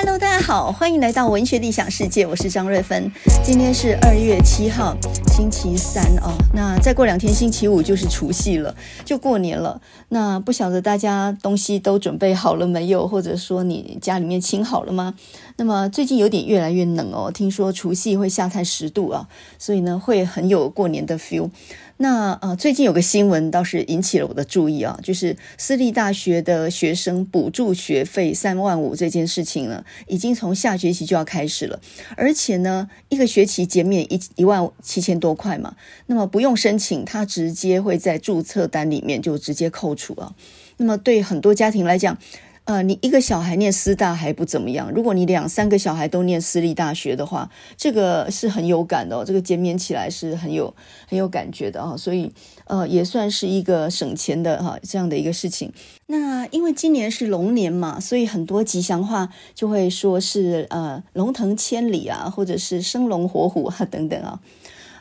[0.00, 3.10] Hello，大家好，欢迎来到文学理想世界，我是张瑞芬。
[3.42, 6.38] 今天是二月七号，星期三哦。
[6.54, 8.72] 那再过两天，星期五就是除夕了，
[9.04, 9.80] 就过年了。
[10.10, 15.14] 那不晓得大家东西都准备好了没有，或者说你家里面清好了吗？
[15.56, 19.26] 那么最近有点越来越冷哦，听说除夕会下探十度啊，
[19.58, 21.50] 所以呢会很有过年的 feel。
[22.00, 31.80] 那呃，最近有个新闻倒是引起了我的注意啊，就是私立大学的学生补助学费三万五这件事情呢，已经从下学期就要开始了，
[32.16, 35.74] 而且呢，一个学期减免一一万七千多块嘛，
[36.06, 40.32] 那么不用申请，他直接会在注册单里面就直接扣除啊，
[40.76, 42.16] 那么对很多家庭来讲。
[42.68, 50.74] 呃，你一个小孩念私大还不怎么样，如果你两三个小孩都念私立大学的话，这个是很有感的，这个减免起来是很有
[51.08, 52.30] 很有感觉的啊，所以
[52.66, 55.72] 呃也算是一个省钱的哈这样的一个事情。
[56.08, 64.40] 那因为今年是龙年嘛，所以很多吉祥话就会说是呃龙腾千里啊，或者是生龙活虎啊等等啊。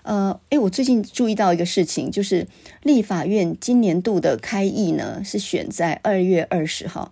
[0.04, 2.48] 呃，诶，我最近注意到一个事情，就是
[2.84, 7.12] 立法院今年度的开议呢是选在二月二十号。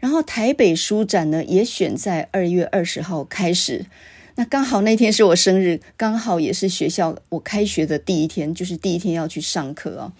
[0.00, 3.86] 然后台北书展呢，也选在二月二十号开始，
[4.36, 10.12] 那刚好那天是我生日，刚好也是学校我开学的第一天，就是第一天要去上课哦。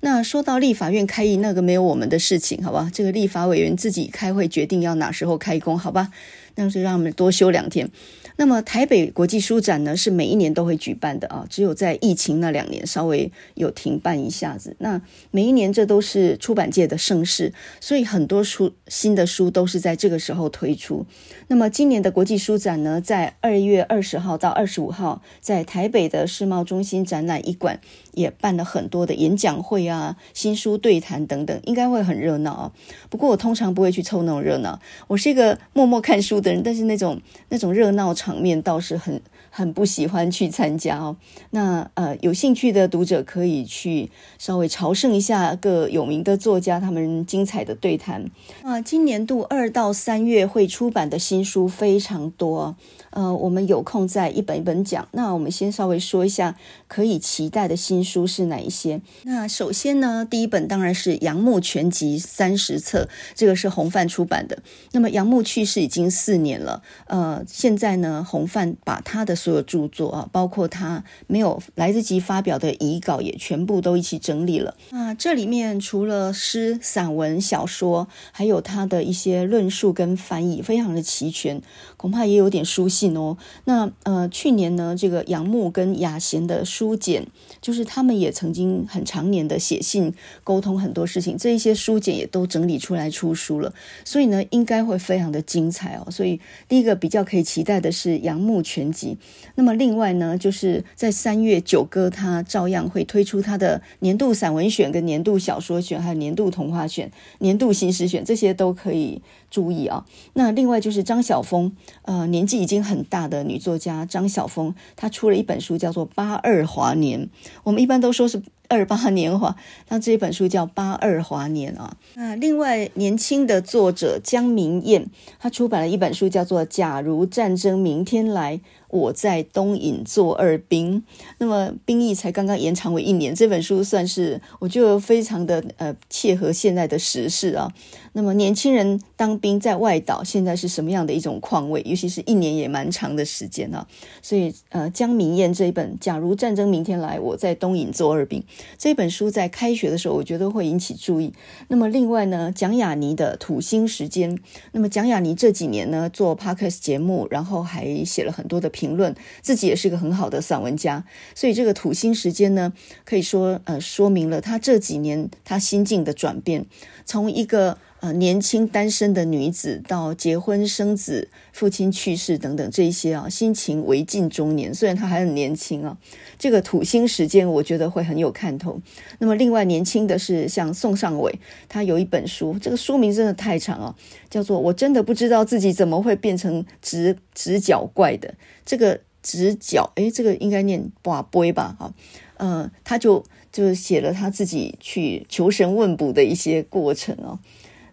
[0.00, 2.90] 那说到立法院开议，那个没有我们的事情，好吧？
[2.92, 6.10] 这个立法委员自己开会决定要哪时候开工，好吧？
[6.56, 7.90] 那就让我们多休两天。
[8.36, 14.74] 那么台北国际书展呢，是每一年都会举办的啊，只有在疫情那两年稍微有停办一下子。
[14.80, 21.06] 那每一年这都是出版界的盛事，所以很多书新的书都是在这个时候推出。
[21.46, 27.80] 那么今年的国际书展呢，在二月二十号到二十五号，在台北的世贸中心展览一馆
[28.14, 32.72] 也办了很多的演讲会啊、新书对谈等等，应该会很热闹啊。
[33.10, 39.20] 不过我通常不会去凑那种热闹，我是一个默默看书的人，但是那种那种热闹场面倒是很
[39.56, 41.16] 很不喜欢去参加哦。
[41.50, 48.28] 那呃，有兴趣的读者可以去稍微朝圣一下各有名的作家他们精彩的对谈。
[48.64, 52.74] 啊，今年度二到三月会出版的新书非常多，
[53.10, 55.06] 呃，我们有空再一本一本讲。
[55.12, 56.56] 那我们先稍微说一下
[56.88, 59.00] 可以期待的新书是哪一些。
[59.22, 64.58] 那首先呢，第一本当然是《杨牧全集》三十册，这个是洪范出版的。
[64.90, 74.74] 那么杨牧去世已经四年了，呃，现在呢，洪范把他的所有著作啊，包括他没有来得及发表的遗稿，也全部都一起整理了。
[74.88, 81.60] 那这里面除了诗、散文、小说，还有他的一些论述跟翻译，非常的齐全，
[82.04, 83.38] 恐怕也有点书信哦。
[83.64, 87.26] 那呃，去年呢，这个杨牧跟雅贤的书简，
[87.62, 90.12] 就是他们也曾经很常年的写信
[90.42, 93.72] 沟通很多事情，这一些书简也都整理出来出书了，
[94.04, 96.10] 所以呢，应该会非常的精彩哦。
[96.10, 96.38] 所以
[96.68, 99.16] 第一个比较可以期待的是《杨牧全集》，
[99.54, 109.22] 那么另外呢，就是在三月九歌，他照样会推出他的年度散文选、跟年度小说选，还有年度童话选、年度新诗选，这些都可以
[109.54, 110.04] 注意啊。
[110.32, 111.72] 那另外就是张晓峰，
[112.02, 117.20] 呃，年纪已经很大的女作家张晓峰，她出了一本书，叫做《八二华年》，
[117.62, 118.42] 我们一般都说是。
[118.66, 119.54] 二八年华，
[119.90, 121.94] 那这一本书叫《八二华年》啊。
[122.14, 125.06] 那另外年轻的作者江明燕，
[125.38, 128.56] 她出版了一本书，叫做《假如战争明天来》。
[128.94, 131.02] 我在东引做二兵，
[131.38, 137.74] 那么兵役才刚刚延长为一年，这本书算是我觉得非常的呃切合现在的时事啊。
[138.12, 141.82] 那么年轻人当兵在外岛，现在是什么样的一种况味？
[141.84, 143.84] 尤其是一年也蛮长的时间啊。
[144.22, 148.40] 所以呃，江明燕这一本《假如战争明天来，我在东引做二兵》
[148.78, 151.32] 这本书在开学的时候，我觉得会引起注意。
[151.66, 154.36] 那么另外呢，蒋雅妮的《土星时间》，
[154.70, 158.83] 那么蒋雅妮这几年呢做 Podcast 节目，然后还写了很多的评。
[158.84, 162.74] 评论自己也是个很好的散文家，所以这个土星时间呢，
[163.06, 166.66] 可以说呃说明了他这几年他心境的转变，
[167.06, 174.74] 从一个呃年轻单身的女子到结婚生子、父亲去世等等这些啊，心情危近中年。
[174.74, 175.96] 虽然她还很年轻啊，
[176.38, 178.78] 这个土星时间我觉得会很有看头。
[179.20, 183.96] 那么另外年轻的是像宋尚伟，他有一本书，这个书名真的太长啊，
[184.28, 188.28] 叫做《我真的不知道自己怎么会变成直直角怪的》。
[188.66, 191.74] 这个直角，诶，这个应该念跋杯吧？
[191.78, 191.94] 哈，
[192.36, 197.38] 嗯，他就就写了他自己去求神问卜的一些过程哦。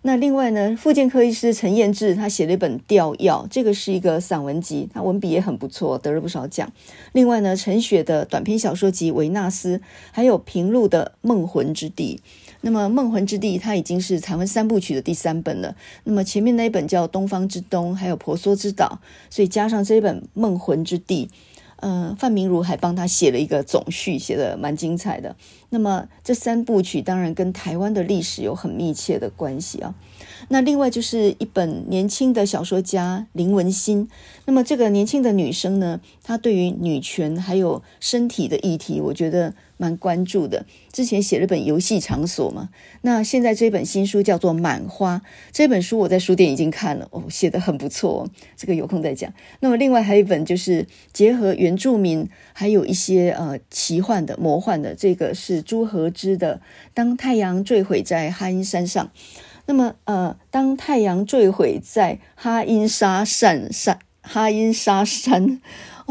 [0.03, 6.71] 那另外呢，复健科医师陈彦志他写了一本《吊药》，这个是一个散文集，他文笔也很不错，得了不少奖。
[7.13, 9.77] 另外呢，陈雪的短篇小说集《维纳斯》，
[10.11, 12.19] 还有平路的《梦魂之地》。
[12.61, 15.75] 那么《梦魂之地》它已经是台湾三部曲的第三本了。
[16.03, 18.99] 那么前面那一本叫《东方之东》，还有《婆娑之岛》，
[19.35, 21.29] 所以加上这一本《梦魂之地》。
[21.81, 25.35] 嗯，范明如还帮他写了一个总序，写的蛮精彩的。
[25.69, 29.93] 那么这三部曲当然跟台湾的历史有很密切的关系啊。
[30.49, 34.09] 那另外就是一本年轻的小说家林文心。
[34.45, 39.53] 那么这个年轻的女生呢，她对于女权还有身体的议题，我觉得。
[39.81, 40.63] 蛮关注的，
[40.93, 42.69] 之前写了本游戏场所嘛，
[43.01, 45.17] 那现在这本新书叫做《满花》，
[45.51, 49.33] 这本书我在书店已经看了，哦，写得很不错哦，这个有空再讲。
[49.59, 56.57] 那么另外还有一本就是结合原住民，还有一些呃奇幻的、魔幻的，这个是朱和之的
[56.93, 59.03] 《当太阳坠毁在哈因山上》。
[59.65, 65.59] 那么呃，当太阳坠毁在哈因沙山山，哈因沙山。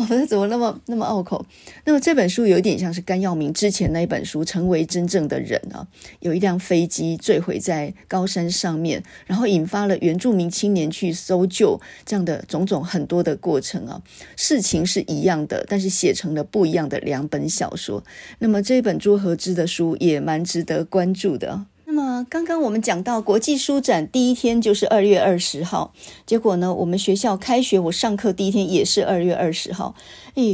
[0.01, 1.45] 我们怎么那么那么拗口？
[1.85, 5.87] 那么这本书有一点像是甘耀明之前那一本书《成为真正的人》啊，
[6.21, 14.01] 有一辆飞机坠毁在高山上面，然后引发了原住民青年去搜救这样的种种很多的过程啊。
[14.37, 18.03] 事情是一样的，但是写成了不一样的两本小说。
[18.39, 21.67] 那么这一本朱和之的书也蛮值得关注的。
[21.93, 25.93] 那么刚刚我们讲到国际书展第一天就是二月二十号，
[26.25, 29.97] 结果呢，我们学校开学，我上课第一天也是二月二十号。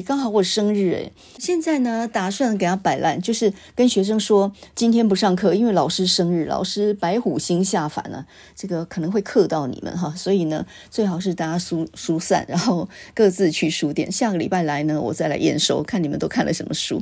[0.03, 14.11] 刚好我生日诶，现在呢，打算给他摆烂，就是跟学生说今天不上课，因为老师生日，老师白虎星下凡了，这个可能会克到你们哈，所以呢，最好是大家疏疏散，然后各自去书店。
[14.11, 17.00] 下个礼拜来呢，我再来验收，看你们都看了什么书。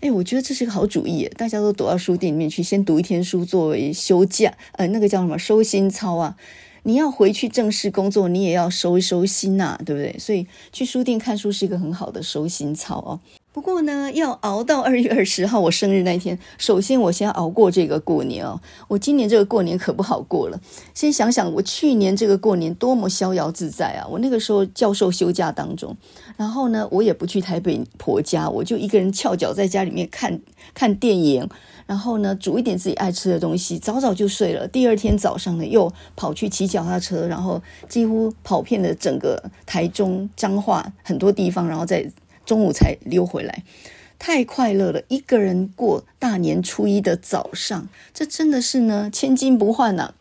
[0.00, 6.36] 诶，我觉得这是个好主意，大家都躲到书店里面去，先读一天书作为休假，呃，那个叫什么收心操啊。
[6.84, 10.16] 你要回去正式工作，你也要收一收心呐，对不对？
[10.18, 13.20] 所以去书店看书是一个很好的收心操哦。
[13.54, 18.60] 不过呢，要熬到二月二十号我生日那天，首先我先熬过这个过年哦。
[18.88, 20.60] 我今年这个过年可不好过了。
[20.92, 24.08] 先想想我去年这个过年多么逍遥自在啊！
[24.10, 25.96] 我那个时候教授休假当中，
[26.36, 30.40] 然后呢，我也不去台北婆家，我就一个人翘脚在家里面看
[30.74, 31.48] 看电影，
[31.86, 34.66] 然后呢，煮一点自己爱吃的东西，早早就睡了。
[34.66, 42.10] 第二天早上呢，又跑去骑脚踏车，然后几乎跑遍了整个台中彰化很多地方，然后再。
[42.44, 43.62] 中午才溜回来，
[44.18, 45.02] 太快乐了！
[45.08, 50.14] 一个人过大年初一的早上，这真的是呢，千金不换呐、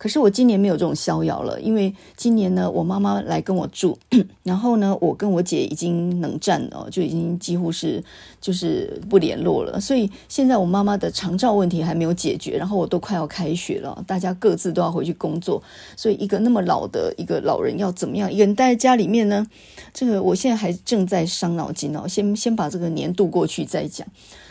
[0.00, 3.98] 可是我今年没有这种逍遥了，因为今年呢，我妈妈来跟我住，
[4.42, 8.02] 然后呢，我跟我姐已经冷战了，就已经几乎是
[8.40, 9.78] 就是不联络了。
[9.78, 15.62] 所以现在我妈妈的长照问题还没有解决，然后我都快要开学了，大家各自都要回去工作，
[15.94, 19.46] 所以一个那么老的一个老人要怎么样一个人待在家里面呢？
[19.92, 24.08] 这个我现在还正在伤脑筋哦，先先把这个年度过去再讲。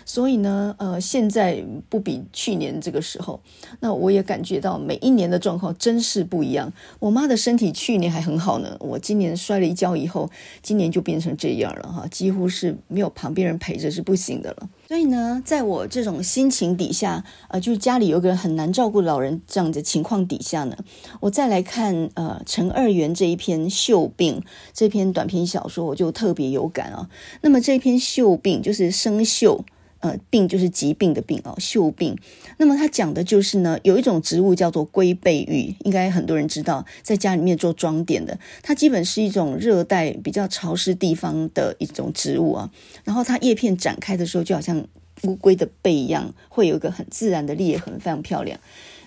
[0.10, 3.40] 所以呢，呃，现在不比去年这个时候，
[3.80, 6.74] 那我也感觉到每一年的状况真是不一样。
[6.98, 10.28] 我妈的身体去年还很好呢，我今年摔了一跤以后，
[10.64, 14.68] 今年就变成这样了哈，几乎是没有旁边人陪着是不行的了。
[14.88, 20.76] 所以呢，在我这种心情底下，呃，就是家里有个很难照顾老人这样的情况底下呢，
[21.20, 24.42] 我再来看呃陈二元这一篇《锈病》
[24.74, 27.08] 这篇短篇小说，我就特别有感啊。
[27.42, 29.60] 那么这篇《锈病》就是生锈。
[30.00, 32.18] 呃，病就是疾病的病哦，锈病。
[32.58, 38.40] 那么它讲的就是呢，有一种植物叫做龟背玉，应该很多人知道，在家里面做装点的。
[38.62, 42.72] 它基本是一种热带比较潮湿地方的一种植物啊。
[43.04, 44.86] 然后它叶片展开的时候，就好像
[45.24, 48.60] 乌龟的背一样，会有一个很自然的裂痕，非常漂亮。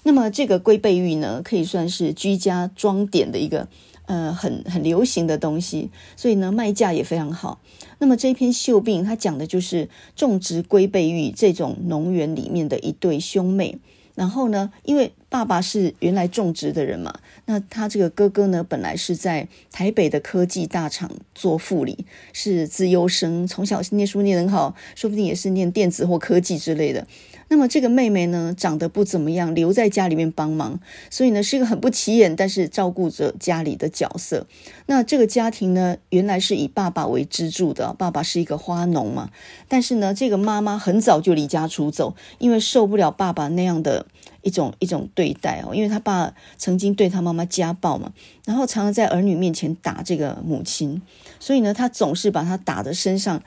[0.02, 3.68] 那么这个龟背玉呢，可以算是居家装点的一个。
[4.06, 7.60] 呃，很很流行的东西，所以呢，卖价也非常好。
[8.02, 13.78] 那么这一篇锈病，它讲的就是种植龟背玉这种农园里面的一对兄妹。
[14.16, 27.06] 然后呢，因为爸爸是原来种植的人嘛，那他这个哥哥呢，本来是在台北的科技大厂做副理，是资优生，从小念书念得很好，说不定也是念电子或科技之类的。
[27.48, 30.80] 那么这个妹妹呢，长得不怎么样，留在家里面帮忙，
[31.10, 34.46] 所以呢是一个很不起眼，但是照顾着家里的角色。
[34.86, 39.28] 那这个家庭呢，原来是以爸爸为支柱的，爸爸是一个花农嘛。
[39.68, 44.06] 但是呢，这个妈妈很早就离家出走，因为受不了爸爸那样的
[44.42, 48.12] 一种一种对待哦，因为他爸曾经对他妈妈家暴嘛，
[48.44, 51.00] 然后常常在儿女面前打这个母亲，
[51.40, 53.42] 所以呢，他总是把他打的身上。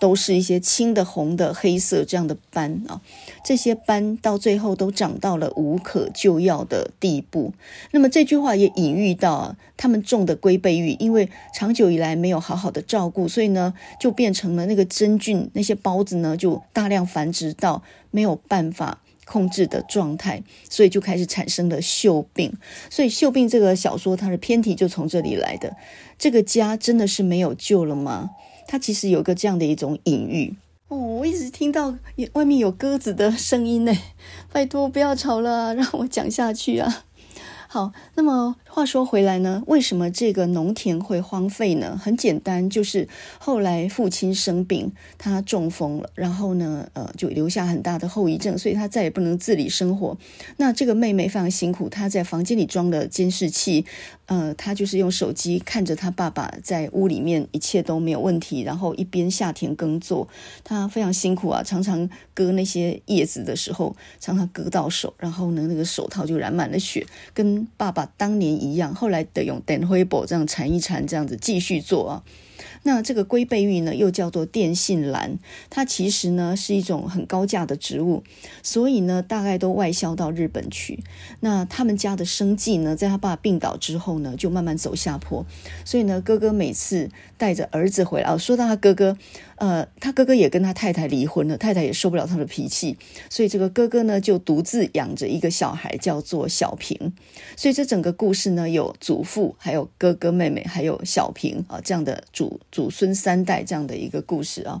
[0.00, 3.00] 都是一些青的、红的、黑色这样的斑啊，
[3.44, 7.52] 这些斑到最后都长到了无可救药的地步。
[7.90, 22.52] 那么这句话也隐喻到啊，他们种的龟背芋，因为长久以来没有好好的照顾，所以呢，就变成了那个真菌，那些孢子呢就大量繁殖到没有办法控制的状态，所以就开始产生了锈病。
[22.88, 25.76] 所以锈病这个小说它的偏题就从这里来的。
[26.18, 28.30] 这个家真的是没有救了吗？
[28.66, 30.56] 它其实有个这样的一种隐喻。
[30.88, 31.94] 哦，我一直听到
[32.32, 33.92] 外面有鸽子的声音呢，
[34.50, 37.04] 拜托不要吵了，让我讲下去啊。
[37.68, 41.98] 好，那么话说回来呢，为什么这个农田会荒废呢？
[42.00, 43.08] 很简单，就是
[43.38, 50.16] 后来父亲生病，他中风了，然后呢，呃，就留下很大的后遗症，所以他再也不能自理生活。
[50.58, 53.84] 那这个妹妹非常辛苦，她在房间里装了监视器。
[54.26, 60.28] 呃，她就是用手机看着她爸爸在屋里面一切都没有问题，然后一边下田耕作，
[60.62, 68.94] 他非常辛苦啊，常常割那些叶子的时候，常常割到手，然后呢，那个手套就染满了血，跟爸爸当年一样。
[68.94, 72.22] 后来得用等灰布这样缠一缠，这样子继续做啊。
[72.88, 78.24] 那这个龟背芋呢，又叫做电信兰，它其实呢是一种很高价的植物，
[78.62, 81.04] 所以呢大概都外销到日本去。
[81.40, 85.44] 那他们家的生计呢，在他爸病倒之后呢，就慢慢走下坡。
[85.84, 89.18] 所以呢，哥哥每次带着儿子回来，哦，说到他哥哥。
[89.58, 92.96] 呃，他哥哥也跟他太太离婚了，太太也受不了他的脾气，
[93.28, 97.12] 所以这个哥哥呢就独自养着一个小孩，叫做小平。
[97.56, 104.80] 所以这整个故事呢，有祖父，还有哥哥妹妹，还有小平啊这样的祖祖孙三代这样的一个故事啊。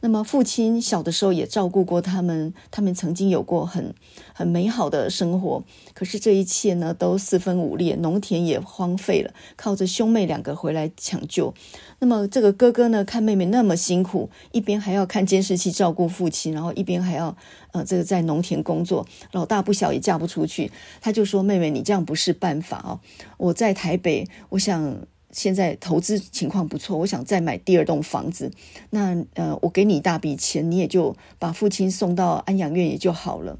[0.00, 3.94] 那么父亲小的时候也照顾过他们，他们曾经有过很
[4.32, 5.62] 很美好的生活。
[5.94, 11.54] 可是这一切呢都四分五裂，农田也荒废了，靠着兄妹两个回来抢救。
[12.00, 17.36] 那么这个哥哥呢，看妹妹那么辛苦，一边还要看监视器照顾父亲，然后一边还要
[17.70, 22.98] 呃这个在农田工作，老大不小也嫁不出去，他就说：“妹妹，你这样不是办法哦，
[23.36, 24.96] 我在台北，我想。”
[25.32, 28.50] 现在投资情况不错，我想再买第二栋房子。
[28.90, 33.58] 那呃，我给你一大笔钱，你也就把父亲送到安养院也就好了。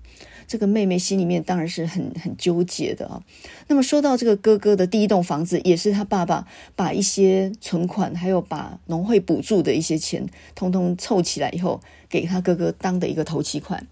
[0.49, 3.23] 这个妹妹心里面当然是很很纠结的啊。
[3.69, 13.87] 那么说到这个哥哥的第一栋房子，也是他爸爸把一些存款，还有把农会补助的一些钱，通通凑起来以后，给他哥哥当的一个头期款。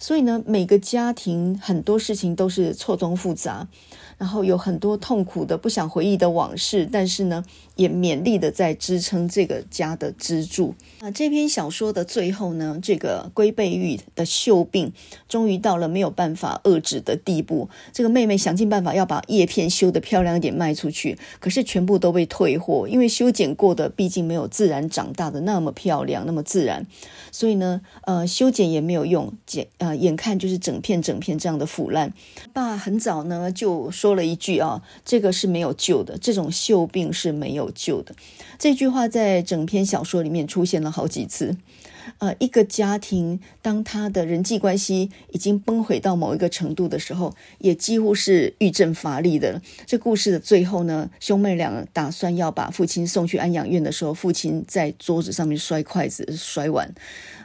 [0.00, 3.68] 所以呢，每个家庭很多事情都是错综复杂。
[4.18, 7.42] 然后有很多痛苦的、不想回忆的往事，但是呢，
[7.80, 10.74] 也勉励的在支撑这个家的支柱。
[11.00, 14.92] 那这篇小说的最后呢，这个龟背芋的锈病
[15.28, 17.70] 终于到了没有办法遏制的地步。
[17.92, 26.86] 这个妹妹想尽办法要把叶片修得漂亮一点卖出去，可是全部都被退货，因为修剪过的毕竟没有自然长大的那么漂亮、那么自然，
[27.32, 32.12] 所以呢，呃，修剪也没有用，剪呃，眼看就是整片整片这样的腐烂。
[32.52, 33.90] 爸很早呢就。
[33.90, 38.14] 说了一句啊，这个是没有救的，这种锈病是没有旧的。
[38.58, 41.56] 这句话在整篇小说里面出现了好几次。
[42.18, 49.62] 呃，一个家庭当他的人际关系已经崩毁到某一个程度的时候，也几乎是郁症乏力的。
[49.86, 56.92] 这故事的最后呢，兄妹俩打算要把父亲送去安养院的时候，父亲在桌子上面摔筷子、摔碗。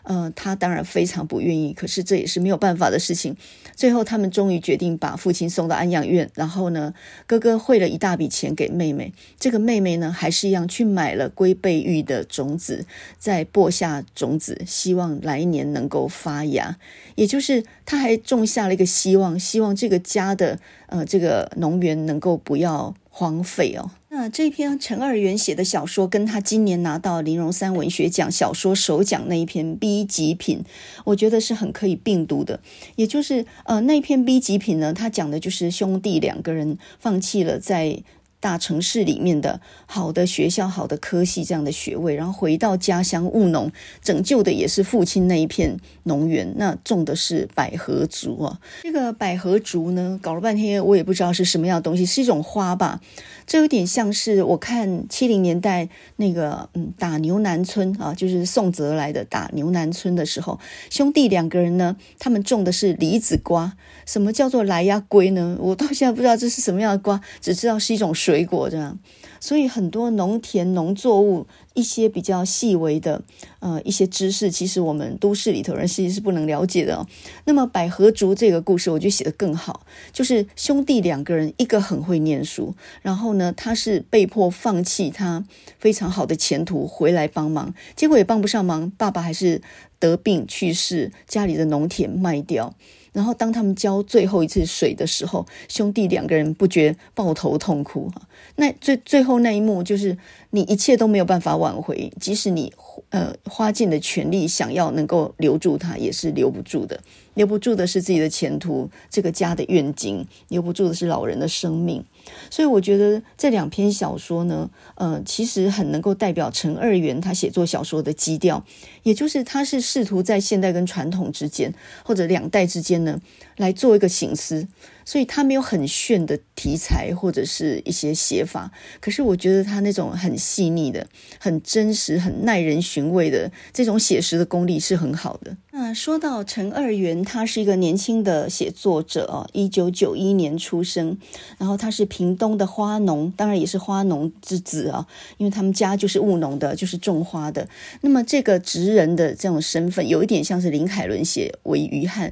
[0.06, 3.36] 呃，他当然非常不愿意，可是这也是没有办法的事情。
[3.76, 6.94] 最后，他们终于决定把父亲送到安养院，然后呢，
[7.28, 9.12] 哥哥汇了一大笔钱给妹妹。
[9.40, 12.86] 这个妹妹呢，还是一样去买了龟背芋的种子，
[13.18, 16.78] 再播下种子，希望来年能够发芽。
[17.16, 23.90] 也就是，他还种下了一个希望，希望这个家的呃这个农园能够不要荒废哦。
[24.18, 30.64] 那这篇陈二元写的小说，跟他今年拿到林荣三文学奖小说首奖那一篇 B 极品，
[31.04, 32.62] 我觉得是很可以并读的。
[32.96, 38.02] 也就是，呃，那篇 B 极品呢，他讲的就是兄弟两个人放弃了在。
[38.46, 43.72] 大城市里面的好的学校、好的科系这样的学位，然后回到家乡务农，
[44.04, 46.54] 拯救的也是父亲那一片农园。
[46.58, 53.02] 那种的是百合竹啊，这个百合竹呢，搞了半天我也不知道是什么样的东西，是一种花吧？
[53.48, 60.60] 这有点像是我看七零年代那个嗯打牛南村啊，就是宋泽来的打牛南村的时候，
[60.92, 63.76] 兄弟两个人呢，他们种的是梨子瓜。
[64.06, 65.58] 什么叫做来呀龟呢？
[65.60, 68.35] 我到现在不知道这是什么样的瓜，只知道是一种水。
[68.36, 69.00] 水果这样，
[69.40, 73.24] 所以很多农田农作物一些比较细微的
[73.60, 77.08] 呃一些知识，其实我们都市里头人其实是不能了解的。
[77.46, 85.46] 那么百合竹这个故事，我觉得写得更好，就是兄弟两个人，一个很会念书，然后呢，他是被迫放弃他
[85.80, 89.62] 非常好的前途回来帮忙，结果也帮不上忙，爸爸还是
[89.98, 92.76] 得病去世，家里的农田卖掉。
[93.16, 98.22] 然后当他们浇最后一次水的时候，兄弟两个人不觉抱头痛哭哈。
[98.58, 100.18] 那最最后那一幕就是
[100.50, 102.74] 你一切都没有办法挽回，即使你
[103.12, 107.00] 呃花尽了全力想要能够留住他，也是留不住的。
[107.36, 112.04] 留不住的是自己的前途，这个家的愿景，留不住的是老人的生命。
[112.50, 118.64] 所以我觉得这两篇小说呢，呃，其实很能够代表陈二元他写作小说的基调，
[119.04, 123.20] 也就是他是试图在现代跟传统之间，或者两代之间呢，
[123.58, 124.68] 来做一个醒思。
[125.08, 131.06] 所以他没有很炫的题材或者是一些写法，可是我觉得他那种很细腻的、
[131.38, 135.56] 很真实、很耐人寻味的这种写实的功力是很好的。
[135.70, 141.16] 那说到陈二元，他是一个年轻的写作者哦，一九九一年出生，
[141.60, 145.06] 然后他是屏东的花农，当然也是花农之子啊，
[145.38, 147.68] 因为他们家就是务农的，就是种花的。
[148.02, 152.30] 那么这个职人的这种身份，有一点像是林海伦写《为鱼汉》。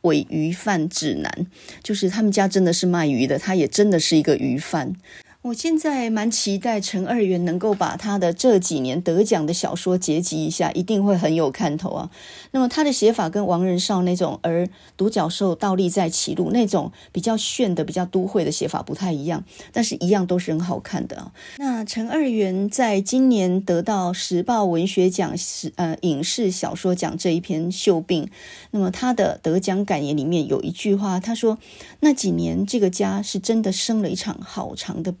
[0.00, 1.46] 鮪鱼贩指南，
[1.82, 4.94] 就是他们家真的是卖鱼的，他也真的是一个鱼贩。
[5.42, 12.10] 我现在蛮期待陈二元能够把他的这几年得奖的小说结集一下，一定会很有看头啊。
[12.50, 14.68] 那么他的写法跟王仁绍那种，而
[14.98, 19.42] 独角兽倒立在歧路那种比较炫的、比较都会的写法不太一样，
[19.72, 21.32] 但是一样都是很好看的啊。
[21.56, 28.26] 那陈二元在今年得到时报文学奖是呃影视小说奖这一篇《绣病》，
[28.72, 31.56] 那么他的得奖感言里面有一句话，他说
[32.00, 35.14] ：“那几年这个家是真的生了一场好长的。”，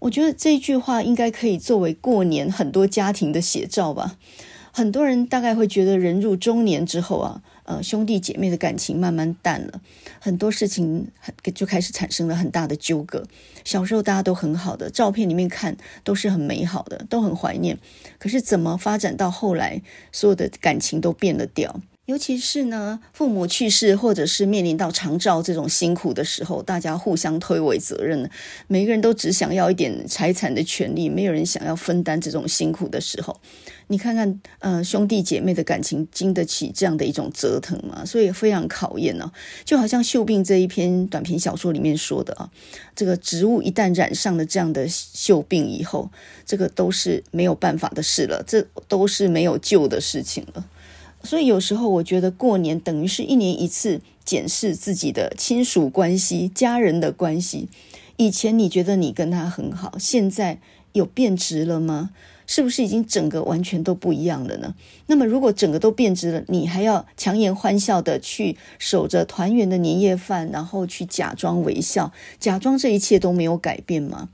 [0.00, 4.16] 我觉得这句话应该可以作为过年很多家庭的写照吧。
[4.72, 9.80] 很多人大概会觉得人入中年之后啊，呃，兄弟姐妹的感情慢慢淡了，
[10.20, 11.08] 很多事情
[11.54, 13.24] 就开始产生了很大的纠葛。
[13.64, 17.78] 小时候大家都很好的，照片里面看都是很美好的，都很怀念。
[18.18, 21.80] 可是怎么发展到后来，所有的感情都变了调。
[22.10, 28.28] 尤其是呢，父母去世，或者是面临到长照这种辛苦的时候，大家互相推诿责任，
[28.66, 33.40] 每个人都只想要一点财产的权利，没有人想要分担这种辛苦的时候，
[33.86, 38.04] 你看看，呃，兄弟姐妹的感情经得起这样的一种折腾吗？
[38.04, 39.30] 所以非常考验呢、
[39.64, 42.50] 就好像《锈病》这一篇短篇小说里面说的啊，
[42.96, 46.10] 这个植物一旦染上了这样的锈病以后，
[46.44, 50.66] 这个都是没有办法的事了，这都是没有救的事情了。
[51.22, 57.68] 所以有时候我觉得过年等于是一年一次检视自己的亲属关系、家人的关系。
[58.16, 60.58] 以前你觉得你跟他很好，现在
[60.92, 62.10] 有变质了吗？
[62.46, 64.74] 是不是已经整个完全都不一样了呢？
[65.06, 74.30] 那么如果整个都变质了，你还要强颜欢笑的去守着团圆的年夜饭，然后去假装微笑，假装这一切都没有改变吗？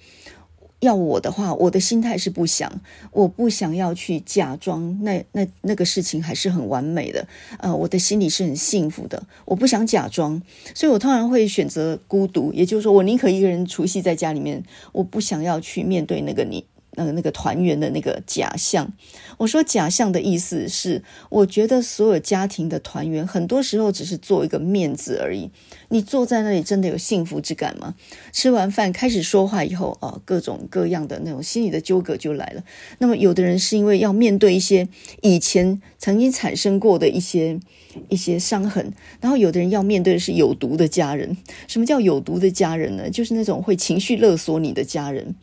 [0.81, 2.81] 要我的话，我的心态是不想，
[3.13, 7.27] 我不想要去假装那那那个事情还是很完美的，
[7.59, 10.41] 呃，我的心里是很幸福的，我不想假装，
[10.75, 14.63] 所以我通常会选择孤独，也就是说，我宁可一个人除夕在家里面，
[14.93, 16.65] 我不想要去面对那个你。
[16.97, 18.93] 那个那个团圆的那个假象，
[19.39, 25.51] 我说假象的意思是，我觉得所有家庭的团圆，很多时候只是做一个面子而已。
[25.91, 27.95] 你坐在那里，真的有幸福之感吗？
[28.33, 32.65] 吃完饭开始说话以后，啊，各种各样的那种心理的纠葛就来了。
[32.99, 34.89] 那么，有的人是因为要面对一些
[35.23, 37.61] 以前曾经产生过的一些
[38.09, 41.37] 一些伤痕，然后有的人要面对的是有毒的家人。
[41.69, 43.09] 什么叫有毒的家人呢？
[43.09, 45.35] 就是那种会情绪勒索你的家人。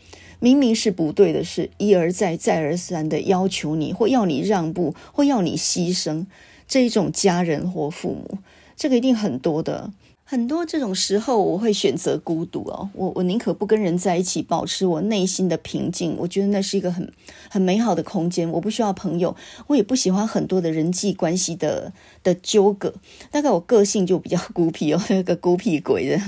[0.43, 6.25] 明明是不对的事，一而再、再而三的要求你，或要你让步，或要你牺牲，
[6.67, 8.39] 这一种家人或父母，
[8.75, 9.91] 这个一定很多的。
[10.25, 12.89] 很多这种时候，我会选择孤独哦。
[12.93, 16.15] 我我宁可不跟人在一起，保持我内心的平静。
[16.17, 17.09] 我觉得那是一个很
[17.49, 18.49] 很美好的空间。
[18.51, 19.35] 我不需要朋友，
[19.67, 22.93] 我也不喜欢很多的人际关系的的纠葛。
[23.31, 26.19] 大概我个性就比较孤僻哦，那个孤僻鬼的。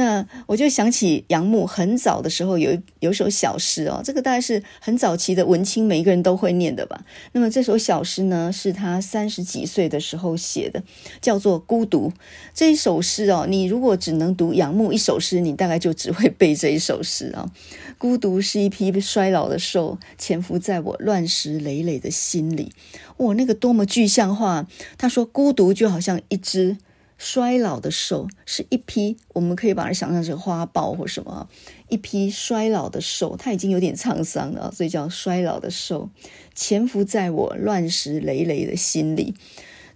[0.00, 7.04] 那我就想起杨牧很早的时候有有首小诗哦，这个大概是很早期的文青，每一个人都会念的吧。
[7.32, 10.82] 那么这首小诗呢，是他三十几岁的时候写的，
[11.20, 12.08] 叫做《孤独》。
[12.54, 17.52] 这一首诗哦，你如果只能读杨牧一首诗，你大概就只会背这一首诗啊。
[17.98, 22.72] 孤独是一匹衰老的兽，潜伏在我乱石累累的心里。
[23.18, 24.66] 哇，那个多么具象化！
[24.96, 26.78] 他说孤独就好像一只。
[27.20, 31.50] 衰老的兽是一批，我们可以把它想象成花豹或什么，
[31.90, 36.08] 一批衰老的兽，它已经有点沧桑了，所以叫衰老的兽，
[36.54, 39.34] 潜伏在我乱石累累的心里。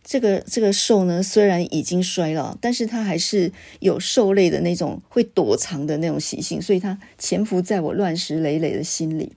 [0.04, 9.32] 这个这个兽呢，虽然已经衰老，但是它还是有兽类的那种会躲藏的那种习性，所以它潜伏在我乱石累累的心里。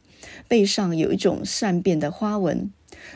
[0.50, 2.69] 背上有一种善变的花纹。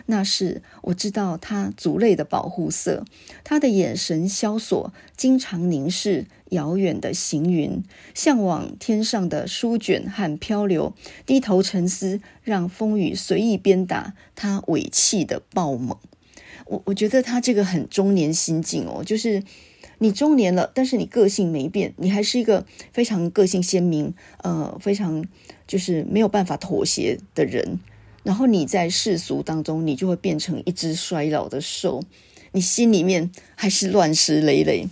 [0.06, 3.06] 那是我知道他族类的保护色。
[3.44, 7.84] 他的眼神萧索，经常凝视遥远的行云，
[8.14, 10.94] 向往天上的舒卷和漂流，
[11.26, 15.98] 低头沉思，让风雨随意鞭打他尾气的暴猛。
[16.66, 19.44] 我我觉得他这个很中年心境哦，就是
[19.98, 25.26] 你中年了，但是你个性没变，你还是一个非常个性鲜明，呃，非常
[25.68, 27.80] 就是没有办法妥协的人。
[28.24, 32.02] 然后你在世俗当中，你就会变成一只衰老的兽，
[32.52, 34.88] 你心里面还是乱石累累，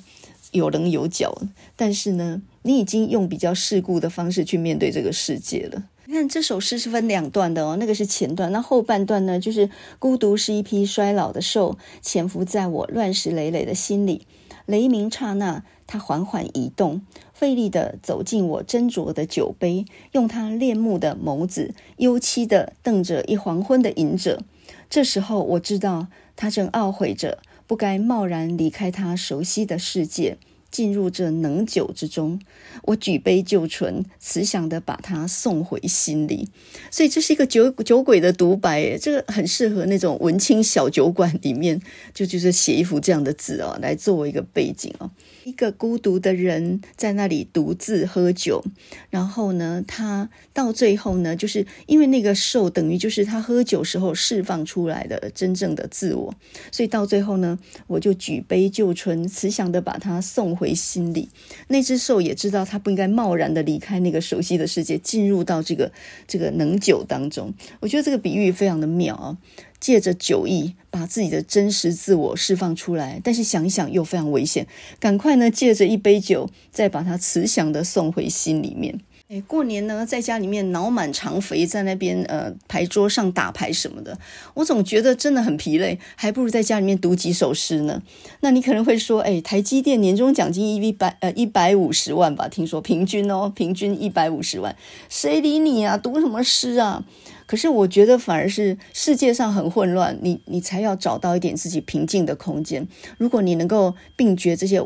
[0.52, 1.42] 有棱有角，
[1.76, 5.84] 但是呢，你已经用比较世故的方式去面对这个世界了。
[6.06, 14.26] 你看这首诗是分两段的哦，那个是前段，那后半段呢，就是孤独是一匹衰老的兽，潜伏在我乱石累累的心里。
[14.66, 17.04] 雷鸣刹那，它缓缓移动，
[17.40, 24.44] 费力地走进我斟酌的酒杯，用他恋慕的眸子，幽凄地瞪着一黄昏的饮者。
[24.90, 30.38] 这时候，我知道他正懊悔着，不该贸然离开他熟悉的世界。
[30.70, 32.40] 进入这浓酒之中，
[32.84, 36.50] 我举杯就醇，慈祥地把他送回心里。
[36.92, 41.82] 所以这是一个酒酒鬼的独白，诶，这个很适合那种文青小酒馆里面，
[42.14, 45.10] 就就是写一幅这样的字哦，来作为一个背景哦。
[45.50, 48.64] 一个孤独的人在那里独自喝酒，
[49.10, 56.34] 然后呢，他到最后呢，就是因为那个兽等于就是他喝酒时候释放出来的真正的自我，
[56.72, 57.58] 所以到最后呢，
[57.88, 61.30] 我就举杯就醇，慈祥的把他送回心里。
[61.68, 65.92] 那只兽也知道他不应该贸然的离开那个熟悉的世界，进入到这个
[66.28, 67.52] 这个能酒当中。
[67.80, 69.38] 我觉得这个比喻非常的妙啊。
[69.80, 74.68] 借着酒意把自己的真实自我释放出来，但是想一想又非常危险，
[75.00, 79.00] 赶快呢，借着一杯酒再把它慈祥的送回心里面。
[79.30, 84.18] 诶，过年呢，在家里面脑满肠肥，在那边呃牌桌上打牌什么的，
[84.56, 88.02] 我总觉得真的很疲累，还不如在家里面读几首诗呢。
[88.40, 92.48] 那你可能会说，诶，台积电年终奖金一百呃一百五十万吧？
[92.48, 94.76] 听说平均哦，平均一百五十万，
[95.10, 95.96] 谁理你啊？
[95.96, 97.06] 读什么诗啊？
[97.50, 102.88] 可是我觉得反而是世界上很混乱，你你才要找到一点自己平静的空间。
[103.18, 104.80] 如果你能够并绝这些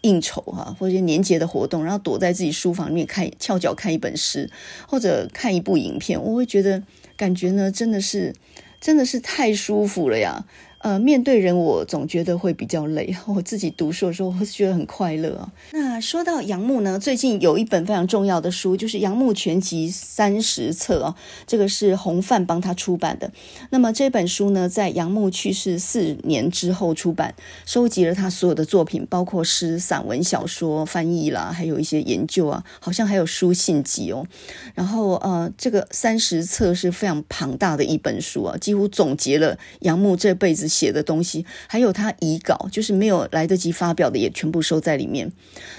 [0.00, 4.50] 应酬哈，或者年节的活动，然后躲在自己书房里面看，翘脚看一本诗，
[4.88, 6.82] 或者看一部影片，我会觉得
[7.16, 8.34] 感觉呢，真的是
[8.80, 10.44] 真的是太舒服了呀。
[10.80, 13.14] 呃，面对人，我总觉得会比较累。
[13.26, 15.52] 我自己读书的时候，我会觉得很快乐啊。
[15.72, 21.14] 那说到杨牧呢，最近有一本非常重要的书，就是《杨牧全集三十册》啊，
[21.46, 23.30] 这个是洪范帮他出版的。
[23.68, 27.34] 那么这本书呢，在杨牧去世四年之后出版，
[27.66, 34.26] 收集了他所有的作品，包括诗、散文、小说、翻译啦，还有一些研究啊，好像还有书信集哦。
[34.74, 40.69] 然后呃，这个三十册是非常庞大的一本书啊，几乎总结了杨牧这辈子。
[40.70, 45.30] 写的东西，还有他遗稿，就是没有来得及发表的，也全部收在里面。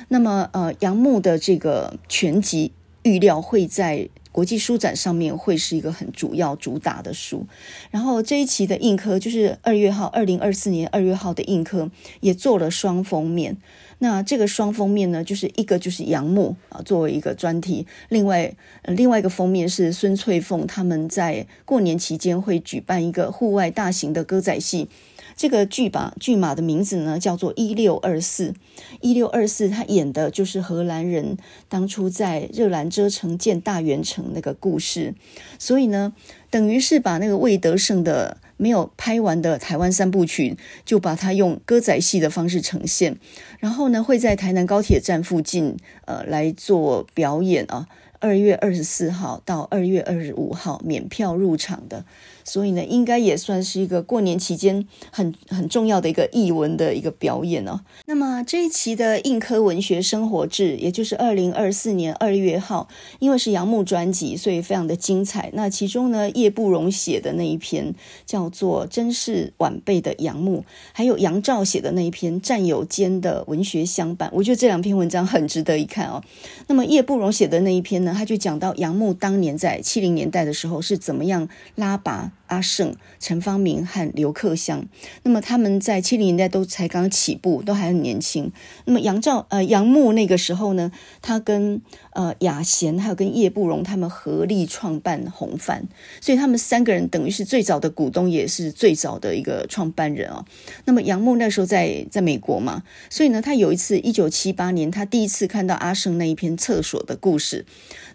[0.10, 2.73] 那么，呃，杨牧的这个全集
[3.04, 7.47] 预料会在国际书展上面会是一个很主要主打的书。
[7.89, 13.58] 然后这一期的印科，就是二月号，二零二四年二月号的印科，也做了双封面。
[14.03, 18.51] 那这个双封面呢，就是一个就是杨牧啊，作为一个专题；另外，
[18.85, 24.89] 另外一个封面是孙翠凤他们在过年期间会举办一个户外大型的歌仔戏。
[25.37, 28.55] 这个剧吧剧码的名字呢叫做一六二四。
[29.01, 31.37] 一六二四，他演的就是荷兰人
[31.69, 35.13] 当初在热兰遮城建大元城那个故事。
[35.59, 36.13] 所以呢，
[36.49, 38.37] 等于是把那个魏德圣的。
[38.62, 43.17] 没有拍完的台湾三部曲，就把它用歌仔戏的方式呈现，
[43.58, 47.88] 然后呢，会在台南高铁站附近，呃，来做表演啊。
[48.19, 52.06] 二月二十四号到二月二十五号免票入场的。
[52.43, 57.82] 所以呢，应该也算是一个过年期间很很重要的一个译文的一个表演哦。
[58.06, 62.88] 那么这一期的硬科文学生活志，也就是二零二四年二月号，
[63.19, 65.49] 因为是杨牧专辑，所以非常的精彩。
[65.54, 67.93] 那其中呢，叶步荣写的那一篇
[68.25, 70.60] 叫做《真是晚辈的杨牧》，
[70.93, 76.23] 还有杨照写的那一篇《战友间的文学相伴》，我觉得这两篇文章很值得一看哦。
[76.67, 82.31] 那么叶步荣写的那一篇呢，他就讲到杨牧当年在七零年代的时候是怎么样拉拔。
[82.48, 84.86] 阿胜、陈方明和刘克襄，
[85.24, 88.52] 那么他们在七零年代都才刚起步，都还很年轻。
[88.86, 90.91] 那么杨照、呃杨牧那个时候呢，
[91.22, 95.88] 他跟呃雅贤还有跟叶步荣他们合力创办红帆，
[96.20, 100.44] 所以他们三个人等于是最早的股东，也是最早的一个创办人哦。
[100.84, 107.65] 那么杨牧那时候在在美国嘛，所以呢，他有一次一九七八年，他第一次看到阿胜那一篇厕所的故事，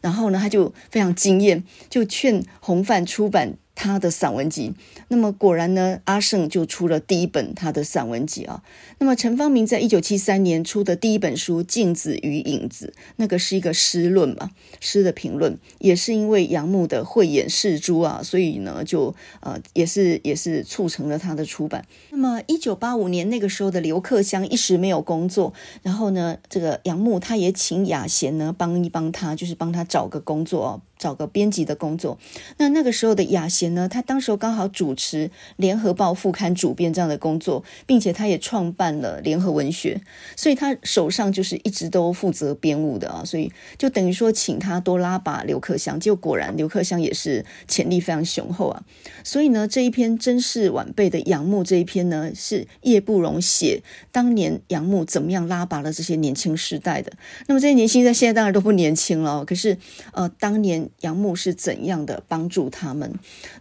[0.02, 3.54] 然后呢，他就非常惊艳，就劝红帆出版。
[3.76, 4.74] 他的散文集。
[5.06, 8.64] 那么果然呢，阿胜就出了第一本他的散文集啊。
[8.98, 21.84] 那么陈方明在一九七三年出的第一本书《镜子与影子》，那个是一个诗论嘛，诗的评论，也是因为杨牧的慧眼识珠啊，所以呢，就呃也是也是促成了他的出版。
[22.10, 30.80] 那么一九八五年那个时候的刘克襄一时没有工作，然后呢，这个杨牧他也请雅贤呢帮一帮他，就是帮他找个工作啊。
[30.98, 32.16] 找个编辑的工作，
[32.56, 40.00] 那那个时候的雅贤呢，他当时候刚好主持《联合报》副刊主编这样的工作，并且他也创办办了《联合文学》，
[40.40, 48.82] 所以他手上就是一直都负责编务的啊，所以就等于说请他多拉拔刘克襄，结果果然刘克襄也是潜力非常雄厚啊，
[49.24, 57.12] 所以呢，这一篇甄氏晚辈的杨牧这一篇呢，是叶步荣写当年杨牧怎么样拉拔了这些年轻世代的，
[57.48, 59.76] 那么这些年轻人现在当然都不年轻了，可是
[60.12, 60.76] 呃，当年。
[61.00, 63.12] 杨牧是怎样的帮助他们？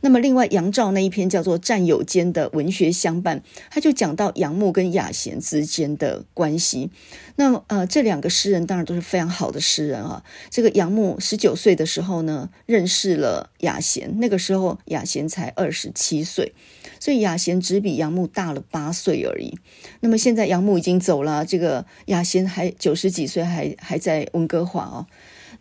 [0.02, 6.92] 那么，另外杨照那一篇叫做《战友间的文学相伴》，他就讲到杨牧跟雅贤之间的关系。
[7.38, 10.24] 那，呃，这两个诗人当然都是非常好的诗人啊。
[10.50, 16.54] 这个杨牧十九岁的时候呢，认识了雅贤，那个时候雅贤才二十七岁，
[17.00, 19.58] 所以雅贤只比杨牧大了八岁而已。
[20.02, 25.08] 那么现在杨牧已经走了，这个雅贤还九十几岁，还还在温哥华哦。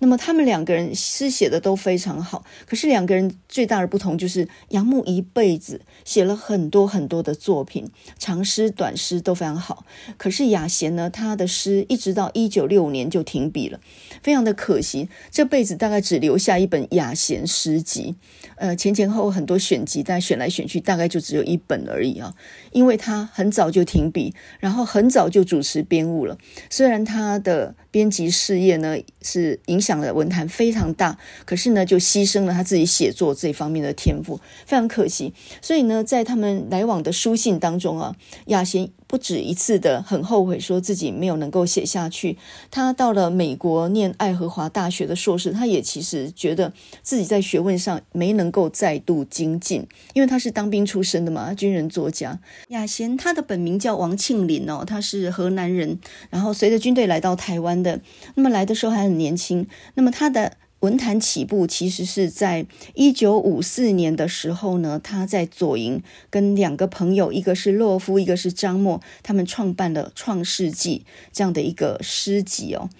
[0.04, 7.88] 那么他们两个人诗写的都非常好，可是两个人最大的不同就是杨牧一辈子写了很多很多的作品，
[8.18, 9.86] 长诗短诗都非常好。
[10.18, 13.80] 可是雅贤呢，他的诗一直到一九六五年就停笔了，
[14.22, 18.14] 非常的可惜，这辈子大概只留下一本雅贤诗集，
[18.56, 22.34] 呃，前前后后很多选集，但选来选去大概就只有一本而已啊，
[22.72, 26.36] 因为他很早就停笔，然后很早就主持编务了，
[26.68, 27.74] 虽然他的。
[27.94, 35.32] 编辑事业呢，是影响的文坛非常大，可是呢就牺牲了他自己写作这方面的天赋，非常可惜。
[35.60, 38.14] 所以呢，在他们来往的书信当中啊，
[38.46, 42.36] 亚贤不止一次的很后悔，说自己没有能够写下去。
[42.68, 52.40] 他到了美国念爱荷华大学的硕士，他也其实觉得自己在学问上没能够再度精进，因为他是当兵出身的嘛，军人作家。
[52.70, 56.00] 雅贤他的本名叫王庆林哦，他是河南人，
[56.30, 58.00] 然后随着军队来到台湾的。
[58.34, 59.68] 那么来的时候还很年轻。
[59.94, 60.54] 那么他的。
[60.84, 72.90] 文坛起步其实是在一九五四年的时候呢，他在左营跟两个朋友，一个是洛夫，一个是张默，他们创办了《创世纪》这样的一个诗集哦。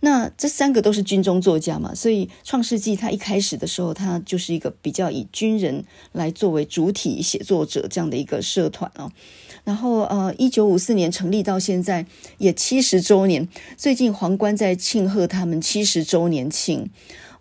[0.00, 9.10] 那这三个都是军中作家嘛，所以《创世纪》他一开始的时候，他就是一个比较以军人来作为主体写作者这样的一个社团哦。
[9.64, 12.04] 然后呃，一九五四年成立到现在
[12.36, 13.48] 也七十周年，
[13.78, 16.90] 最近皇冠在庆贺他们七十周年庆。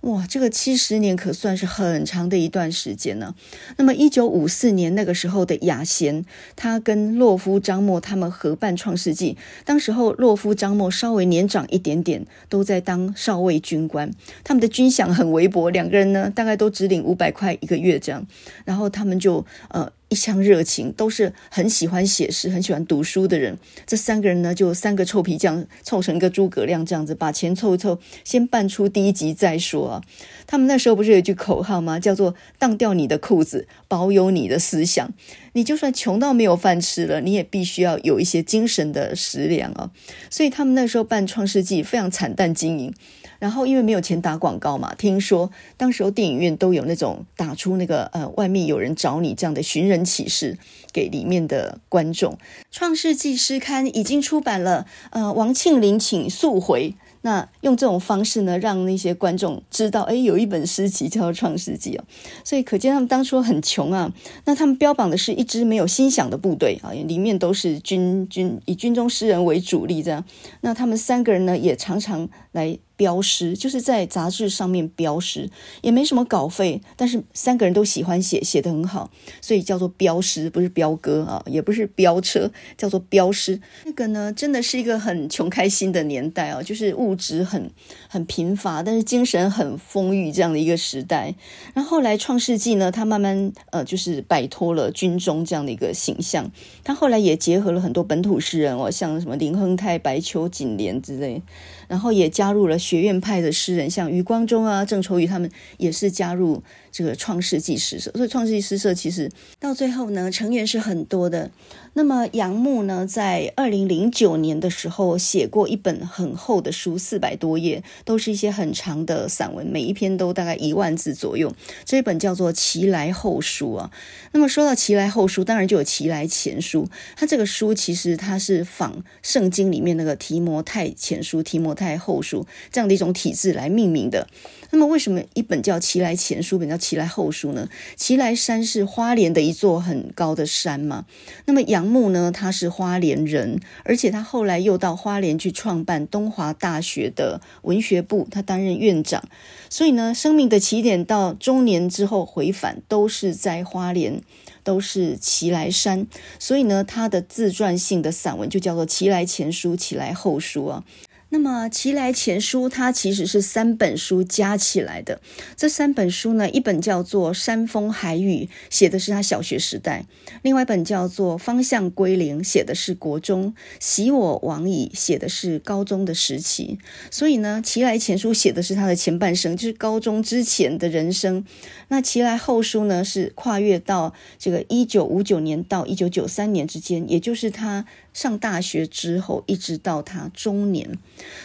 [0.01, 3.35] 哇，这个七十年可算是很长的一段时间呢。
[3.75, 6.23] 那么，一九五四年那个时候的雅贤，
[6.55, 9.33] 他跟洛夫、张默他们合办《创世纪》，
[9.65, 14.09] 当时候洛夫、张默稍微年长一点点，都在当少尉军官，
[14.43, 18.25] 他们的军饷很微薄，两个人呢大概都只领五百块一个月这样，
[18.63, 19.91] 然后他们就呃。
[20.09, 23.57] 一腔热情，都是很喜欢写诗、很喜欢读书的人。
[23.85, 30.01] 这三个人呢，就三个臭皮匠凑成一个诸葛亮这样子，把钱凑一凑，先办出第一集再说啊。
[30.47, 31.99] 他们那时候不是有一句口号吗？
[31.99, 35.13] 叫做“当掉你的裤子，保有你的思想”。
[35.53, 39.91] 你就算穷到没有饭吃了，你也必须要有一些精神的食粮啊。
[40.29, 42.93] 所以他们那时候办《创世纪》非常惨淡经营。
[43.39, 50.57] 然后因为没有钱打广告嘛，听说当时候电影院都有那种打出那个呃外面有人找你这样的寻人启事
[50.91, 52.33] 给里面的观众。
[52.69, 56.93] 《创世纪》诗刊已经出版了，呃，王庆林请速回。
[57.21, 62.03] 那用这种方式呢，让那些观众知道，哎，有一本诗集叫做《创世纪》哦。
[62.45, 64.13] 所以可见他们当初很穷啊。
[64.45, 70.23] 那他们标榜的是一支没有心想的部队啊，里面都是军军以军中诗人为主力这样。
[70.61, 72.77] 那他们三个人呢，也常常来。
[72.99, 75.49] 标诗就是在杂志上面标诗，
[75.81, 79.09] 也没什么稿费，但是三个人都喜欢写，写得很好，
[79.39, 83.61] 所以叫做标诗，不是飙歌啊，也不是飙车，叫做标诗。
[83.85, 87.71] 那个呢，真的是一个很穷开心的年代啊，就是物质很
[88.09, 91.33] 很贫乏，但是精神很丰裕这样的一个时代。
[91.73, 96.51] 然后后来《创世纪》呢，他慢慢呃，就是摆脱了军中这样的一个形象，
[96.83, 101.41] 他后来也结合了很多本土诗人哦，像什么林亨泰、白秋、锦莲之类。
[101.89, 108.09] 然后也加入了学院派的诗人，像余光中啊、郑愁予他们也是加入这个创世纪诗社。
[108.11, 111.51] 所以创世纪诗社其实到最后呢，成员是很多的。
[111.93, 121.53] 那么杨牧呢，在二零零九年的时候写过一本很厚的书，四百多页，都是一些很长的散文，每一篇都大概一万字左右。
[121.83, 123.91] 这一本叫做《其来后书》啊。
[124.31, 126.85] 那么说到《其来后书》，当然就有《其来前书》。
[127.17, 134.27] 它这个书其实它是仿圣经里面那个提摩太前书、提摩太后书这样的一种体制来命名的。
[134.71, 137.67] 那么为什么一本叫《齐来前书》，一本叫《齐来后书》呢？
[137.95, 141.05] 齐来山是花莲的一座很高的山嘛。
[141.45, 149.23] 那么杨牧呢，他是花莲人，而且他后来又到花莲去创办东华大学的文学部，他担任院长。
[149.69, 154.21] 所以呢，生命的起点到中年之后回返，都是在花莲，
[154.63, 156.05] 都是齐来山。
[156.37, 160.83] 所以呢，他的自传性的散文就叫做《齐来前书》《齐来后书》啊。
[161.31, 165.21] 那么《齐来前书》它其实是三本书加起来的。
[165.55, 170.05] 这三本书呢，一本叫做《山风海雨》，写的是他小学时代；
[170.41, 176.79] 另外一本叫做《方向归零》，写的是国中；《昔我往矣》，写的是高中的时期。
[177.11, 181.45] 所以呢，《齐来前书》写的是他的前半生，就是高中之前的人生。
[181.89, 187.85] 那《齐来后书》呢，是跨越到这个一九五九年到一九九三年之间，也就是他。
[188.13, 190.97] 上大学之后，一直到他中年，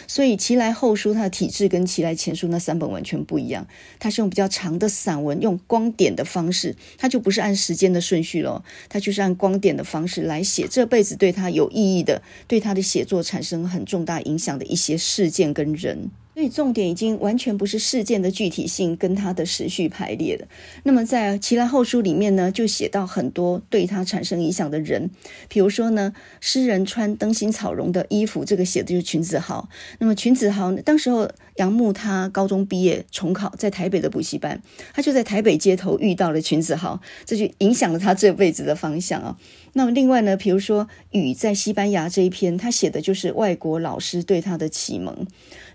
[0.07, 3.67] 所以《其来后书》他的体质跟《其来前书》那三本完全不一样。
[3.99, 16.09] 他是用比较长的散文，用光点的方式，他就不是按时间的顺序了，它就是按光点的方式来写这辈子对他有意义的、对他的写作产生很重大影响的一些事件跟人。
[16.35, 20.45] 所以重点已经完全不是事件的具体性跟它的时序排列了。
[20.83, 25.09] 那么在《其来后书》里面呢，就写到很多对他产生影响的人，
[25.47, 29.69] 比如说呢，诗人穿灯芯草绒的衣服，这个写的就是群子豪。
[29.99, 34.61] 那么群子豪当时候杨牧他高中毕业重考，在台北的补习班，
[34.93, 39.37] 他就在台北街头遇到了群子豪，这就影响了他这辈子的方向啊。
[39.71, 45.25] 那么另外呢，比如说《雨在西班牙》这一篇，他写的就是外国老师对他的启蒙。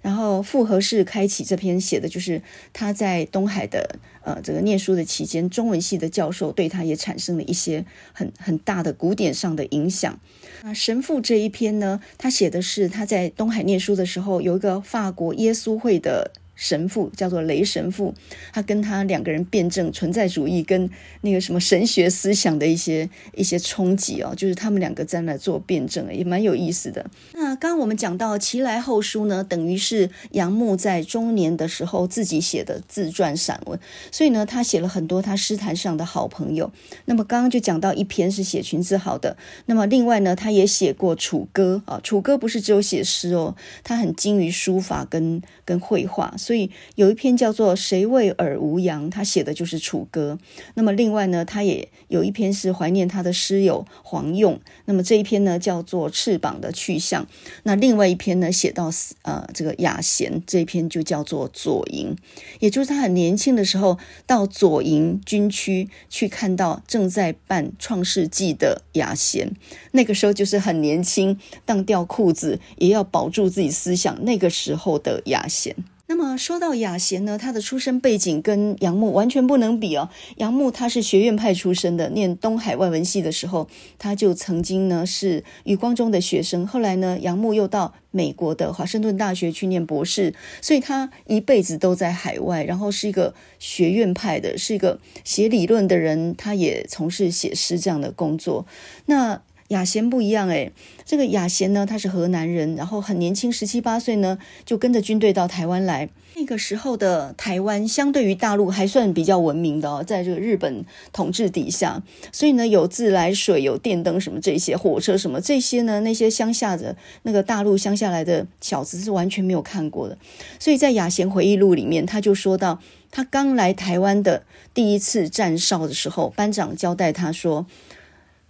[0.00, 10.18] 然后复合式开启这篇写的就是他在东海的呃这个念书的期间，中文系的教授对他也产生了一些很很大的古典上的影响。
[10.62, 16.32] 那神父这一篇呢，他写的是他在东海念书的时候，有一个法国耶稣会的。
[16.60, 18.12] 神父叫做雷神父，
[18.52, 20.88] 他跟他两个人辩证存在主义跟
[21.22, 27.10] 那个什么神学思想的一些一些冲击哦，就是他们两个在那做辩证，也蛮有意思的。
[27.32, 33.80] 那刚刚我们讲到《其来后书》呢，等于是杨牧在中年的时候自己写的自传散文，
[34.12, 36.70] 所以呢，他写了很多他诗坛上的好朋友。
[37.06, 46.34] 那么刚刚就讲到一篇是写群子豪的，那么另外呢，他也写过楚歌啊，楚歌不是只有写诗哦，他很精于书法跟跟绘画。
[46.50, 50.36] 所以有一篇叫做《谁为尔无恙》，他写的就是楚歌。
[50.74, 54.58] 那么另外呢，他也有一篇是怀念他的师友黄用。
[54.86, 57.24] 那么这一篇呢叫做《翅膀的去向》。
[57.62, 58.90] 那另外一篇呢写到
[59.22, 62.16] 呃这个雅贤，这一篇就叫做《左营》，
[62.58, 69.52] 也就是他很年轻的时候到左营军区去看到正在办创世纪的雅贤。
[69.92, 74.24] 那个时候就是很年轻，当掉裤子也要保住自己思想。
[74.24, 75.76] 那个时候的雅贤。
[76.20, 80.10] 那么说到雅贤呢，他的出身背景跟杨牧完全不能比哦。
[80.36, 83.66] 杨牧他是学院派出身的，念东海外文系的时候，
[83.98, 86.66] 他就曾经呢是余光中的学生。
[86.66, 98.66] 后来呢，杨牧又到美国的华盛顿大学去念博士，所以他一辈子都在海外，然后是一个学院派的，是一个写理论的人，他也从事写诗这样的工作。
[99.06, 100.72] 那雅贤不一样诶，
[101.04, 106.08] 这个雅贤呢，他是河南人，然后很年轻，十七八岁呢，就跟着军队到台湾来。
[106.34, 112.02] 那个时候的台湾，相对于大陆还算比较文明的，在这个日本统治底下，
[112.32, 120.18] 所以呢，有自来水、有电灯什么这些，火车什么这些呢，那些乡下的那个大陆乡下来的小子是完全没有看过的。
[120.58, 122.80] 所以在雅贤回忆录里面，他就说到，
[123.12, 124.42] 他刚来台湾的
[124.74, 127.66] 第一次站哨的时候，班长交代他说。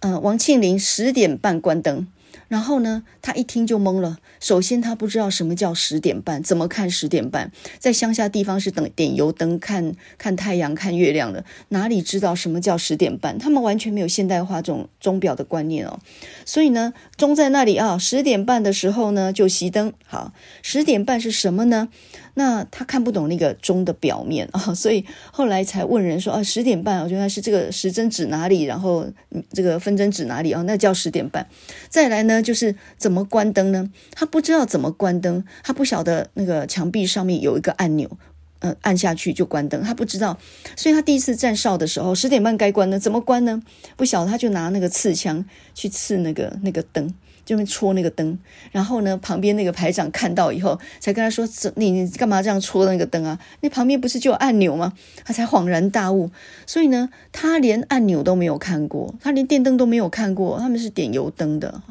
[0.01, 2.07] 嗯、王庆龄十点半关灯，
[2.47, 4.17] 然后呢，他一听就懵了。
[4.39, 7.51] 首先，他不知道什么叫十点半，怎么看十点半？
[7.77, 13.37] 在乡下地方是等点油灯，看看太阳、看月亮的，哪里知道什么叫十点半？
[13.37, 15.99] 他们完全没有现代化这种钟表的观念哦。
[16.43, 19.93] 所以呢，钟在那里啊，十点半的时候呢就熄灯。
[20.07, 20.33] 好，
[20.63, 21.89] 十点半是什么呢？
[22.35, 29.05] 那他看不懂那个钟的表面 啊，所以后来才问人说啊，十点半，我觉得是这个时针指哪里，然后
[29.51, 30.61] 这个分针指哪里啊？
[30.63, 31.45] 那叫十点半。
[31.89, 33.89] 再来呢，就是怎么关灯呢？
[34.13, 38.09] 他不知道怎么关灯，他不晓得那个墙壁上面有一个按钮，
[38.59, 40.37] 呃按下去就关灯，他不知道，
[40.77, 43.61] 所以他第一次站哨的时候，十点半该关呢，怎么关呢？
[43.97, 45.43] 不晓得，他就拿那个刺枪
[45.73, 47.13] 去刺那个那个灯。
[47.51, 48.39] 就会戳那个灯，
[48.71, 51.45] 然后呢，旁边那个排长看到以后，才跟他说
[51.75, 53.37] ：“你你干嘛这样戳那个灯啊？
[53.59, 54.93] 那旁边不是就有按钮吗？”
[55.25, 56.31] 他才恍然大悟。
[56.65, 61.81] 所以呢，他连按钮都没有看过，他连电灯都没有看过，他们是点油灯的。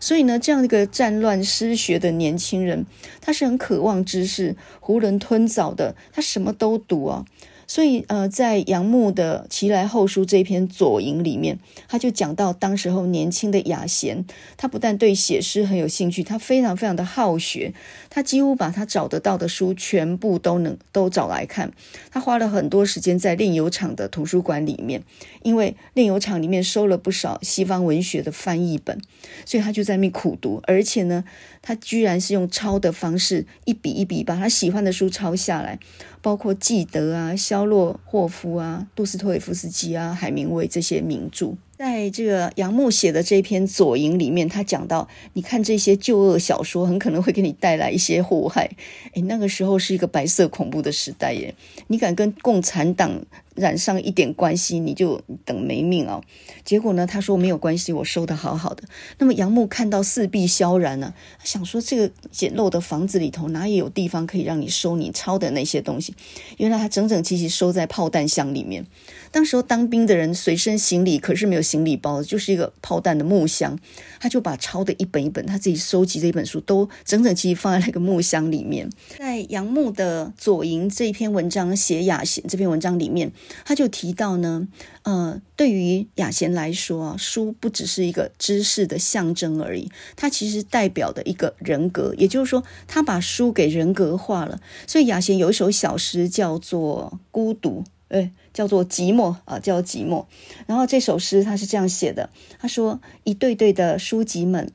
[0.00, 2.86] 所以呢，这样一个战乱失学的年轻人，
[3.20, 7.26] 他是很渴望知识、囫囵吞枣的，他什么都读啊。
[7.74, 11.58] 所以，呃，在杨牧的《其来后书》这篇左营里面，
[11.88, 14.24] 他就讲到，当时候年轻的雅贤，
[14.56, 17.74] 他不但对写诗很有兴趣，他非常非常的好学，
[18.08, 21.72] 他几乎把他找得到的书全部都能都找来看。
[22.12, 25.02] 他花了很多时间在炼油厂的图书馆里面，
[25.42, 29.00] 因为炼油厂里面收了不少西方文学的翻译本，
[29.44, 31.24] 所以他就在那苦读，而且呢，
[31.60, 35.80] 他居然是用抄的方式，一笔一笔把他喜欢的书抄下来。
[36.24, 48.70] 包括纪德啊、肖洛霍夫啊、杜斯托耶夫斯基啊、海明威这些名著，在这个杨牧写的这篇《左营》里面，他讲到，你看这些旧恶小说，很可能会给你带来一些祸害。
[49.14, 51.52] 诶，那个时候是一个白色恐怖的时代耶，
[51.88, 53.20] 你敢跟共产党
[53.56, 56.22] 染上一点关系，你就等没命哦。
[56.64, 58.84] 结果呢，他说没有关系，我收得好好的。
[59.18, 66.14] 那么杨牧看到四壁萧然呢，他想说这个简陋的房子里头哪里有地方可以让你收你抄的那些东西？
[66.58, 68.86] 原来他整整齐齐收在炮弹箱里面。
[69.34, 73.76] 当时候当兵的人随身行李可是没有行李包，就是一个炮弹的木箱，
[74.20, 78.88] 他就把抄的一本一本他自己收集的一本书都整整齐齐放在那个木箱里面。
[79.18, 83.32] 在杨牧的《左营》这一篇文章写雅贤这篇文章里面，
[83.64, 84.68] 他就提到呢，
[85.02, 94.60] 呃，对于雅贤来说啊，书不只是一个知识的象征而已，它其实代表的一个人格，也就是说，他把书给人格化了。
[94.86, 97.82] 所以雅贤有一首小诗叫做《孤独》。
[98.08, 100.24] 哎，叫做寂寞啊，叫寂寞。
[100.66, 104.72] 然后这首诗他是这样写的：他说，一对对的书籍们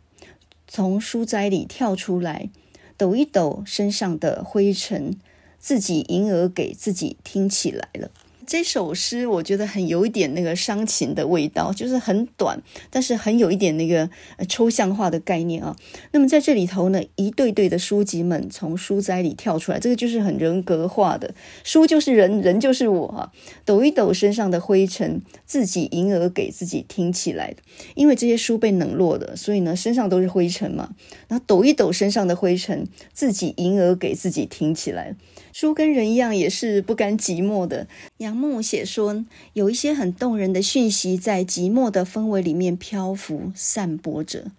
[0.67, 2.51] 从书斋里跳出来，
[2.95, 5.17] 抖一抖身上的灰尘，
[5.57, 8.11] 自己吟儿给自己听起来了。
[8.49, 14.09] 这首诗我觉得很有一点那个伤情的味道，就是很短，但是很有一点那个
[14.47, 15.75] 抽象化的概念啊。
[16.13, 23.31] 那么在这里头呢，一对对的书籍们从书斋里跳出来，这个就是很人格化的，书就是人，人就是我啊。
[23.65, 27.57] 抖一抖身上的灰尘，自己吟儿给自己听起来的，
[27.93, 30.95] 因为这些书被冷落的，所以呢身上都是灰尘嘛。
[31.27, 35.15] 然后抖一抖身上的灰尘，自己吟儿给自己听起来。
[35.59, 37.85] 书跟人一样，也是不甘寂寞的。
[38.19, 44.51] 杨牧写说，有一些很动人的讯息在寂寞的氛围里面漂浮、散播着。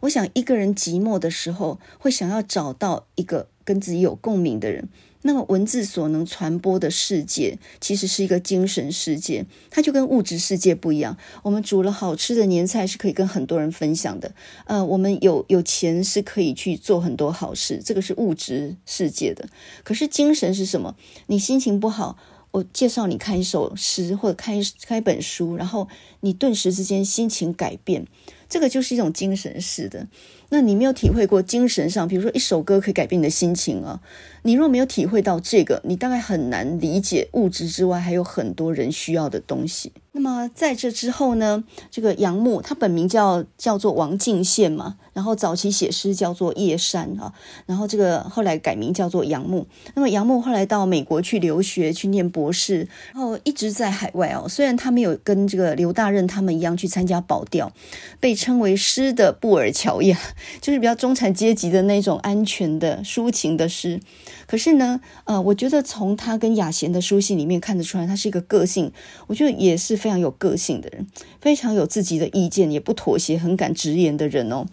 [0.00, 4.88] 我想，一个人寂寞的时候，会想要找到一个跟自己有共鸣的人。
[5.26, 11.18] 那么文字所能传播的世界，其实是一个精神世界，它就跟物质世界不一样。
[11.42, 14.32] 我们煮了好吃的年菜是可以跟很多人分享的，
[14.66, 19.48] 呃，我们有有钱是可以去做很多好事，这个是物质世界的。
[19.82, 20.94] 可是精神是什么？
[21.26, 22.16] 你心情不好，
[22.52, 25.88] 我介绍你看一首诗或者看一看一本书，然后
[26.20, 28.06] 你顿时之间心情改变，
[28.48, 30.06] 这个就是一种精神式的。
[30.50, 34.00] 那你没有体会过精神上，比如说一首歌可以改变你的心情啊？
[34.42, 39.92] 你若没有体会到这个，你大概很难理解物质之外还有很多人需要的东西。
[40.16, 47.34] 那么在这之后呢，这个杨牧他本名叫叫做王敬献嘛，然后早期写诗叫做叶山啊，
[47.66, 49.66] 然后这个后来改名叫做杨牧。
[49.94, 54.48] 那么杨牧后来到美国去留学去念博士，然后一直在海外哦。
[54.48, 57.70] 虽然他没有跟这个刘大任他们一样去参加保钓，
[58.18, 60.18] 被称为诗的布尔乔亚。
[60.62, 64.00] 就是比较中产阶级的那种安全的抒情的诗，
[64.46, 68.92] 可是呢，呃，我觉得从他跟雅贤的书信里面看得出来，他是一个个性，
[69.26, 71.06] 我觉得也是非常有个性的人，
[71.40, 74.66] 非常有自己的意见，也不妥协，很敢直言的人哦。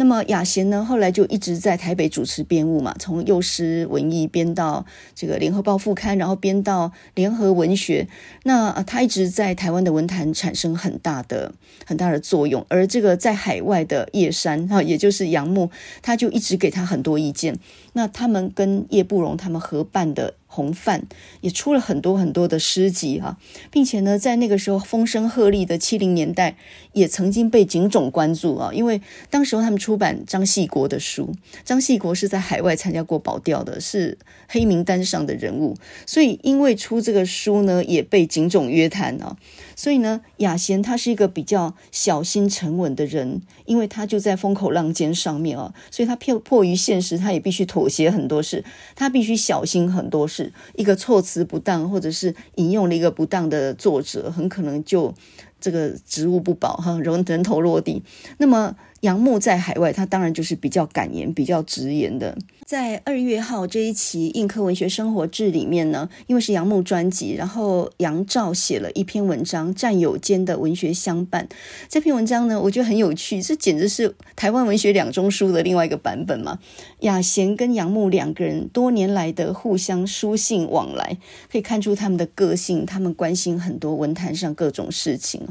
[0.00, 8.08] 那么雅贤呢，后来就一直在台北主持编务嘛，从幼师文艺编到这个联合报副刊，然后编到联合文学，
[8.44, 11.52] 那他一直在台湾的文坛产生很大的
[11.84, 15.08] 很大的作用，而这个在海外的叶山哈，也就。
[15.18, 15.68] 是杨牧，
[16.00, 17.58] 他就一直给他很多意见。
[17.94, 21.06] 那他们跟叶慕容他们合办的洪范
[21.42, 23.38] 也出了很多很多的诗集啊，
[23.70, 26.56] 并且呢，在那个时候风声鹤唳的七零年代，
[26.94, 31.32] 也曾经被警总关注啊，因为当时他们出版张系国的书，
[31.64, 34.18] 张系国是在海外参加过保钓的，是
[34.48, 35.76] 黑名单上的人物，
[36.06, 39.36] 所以因为出这个书呢，也被警总约谈啊。
[39.78, 48.64] 所以呢，雅贤他是一个比较小心沉稳的人，因为他就在风口浪尖上面啊，所以他迫迫于现实，他也必须妥协很多事，
[48.96, 50.52] 他必须小心很多事。
[50.74, 55.14] 一个措辞不当，或者是引用了一个不当的作者，很可能就
[55.60, 58.02] 这个职务不保哈，人人头落地。
[58.38, 58.74] 那么。
[59.00, 62.36] 杨牧在海外，他当然就是比较敢言、比较直言的。
[62.66, 71.48] 在二月号这一期《印刻文学生活志》里面呢，因为是杨牧专辑，然后杨照写了一篇文章《战友间的文学相伴》。
[71.88, 76.58] 这篇文章呢，我觉得很有趣，这简直是台湾文学两中书的另外一个版本嘛。
[77.00, 81.16] 雅贤跟杨牧两个人多年来的互相书信往来，
[81.50, 85.46] 可以看出他们的个性，他们关心很多文坛上各种事情。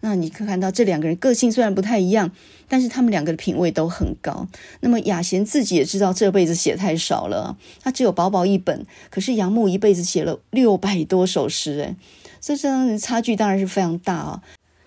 [0.00, 2.30] 那你可以看到这两个人个性虽然不太一样，
[2.68, 4.46] 但是他们两个的品味都很高。
[4.80, 11.96] 那么雅贤自己也知道这辈子写太少了，他只有薄薄一本，可是杨牧一辈子写了六百多首诗，哎，
[12.40, 14.42] 这这样的差距当然是非常大啊。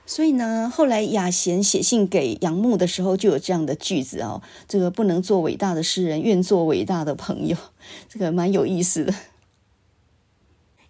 [0.05, 7.55] 所以呢，后来雅贤写信给杨牧的时候，就有这样的句子哦：这个不能做伟大的诗人，愿做伟大的朋友，
[8.09, 9.13] 这个蛮有意思的。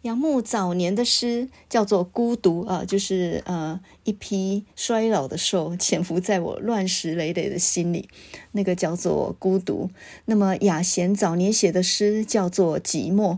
[0.04, 8.10] 杨牧早年的诗叫做《孤独》啊，就是呃一匹衰老的兽潜伏在我乱石累累的心里，
[8.54, 9.92] 那个叫做《孤独》。
[10.26, 13.34] 那么雅贤早年写的诗叫做《寂寞》，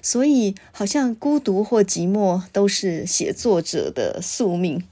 [0.00, 4.82] 所以好像孤独或寂寞都是写作者的宿命，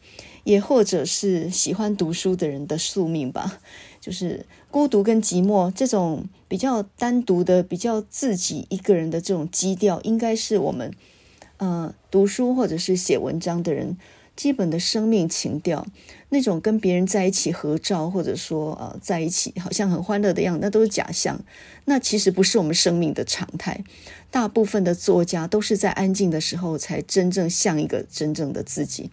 [0.44, 3.60] 也或者是喜欢读书的人的宿命吧。
[3.98, 10.92] 就是孤独跟寂寞这种比较单独的、比较自己一个人的这种基调，应该是我们。
[11.58, 13.96] 呃，读书或者是写文章的人，
[14.34, 15.86] 基本的生命情调，
[16.30, 21.40] 那种跟别人在一起合照，或者说呃在一起好像很欢乐的样子，那都是假象。
[21.84, 23.84] 那其实不是我们生命的常态。
[24.30, 29.10] 大部分的作家都是在安静的时候才真正像一个真正的自己。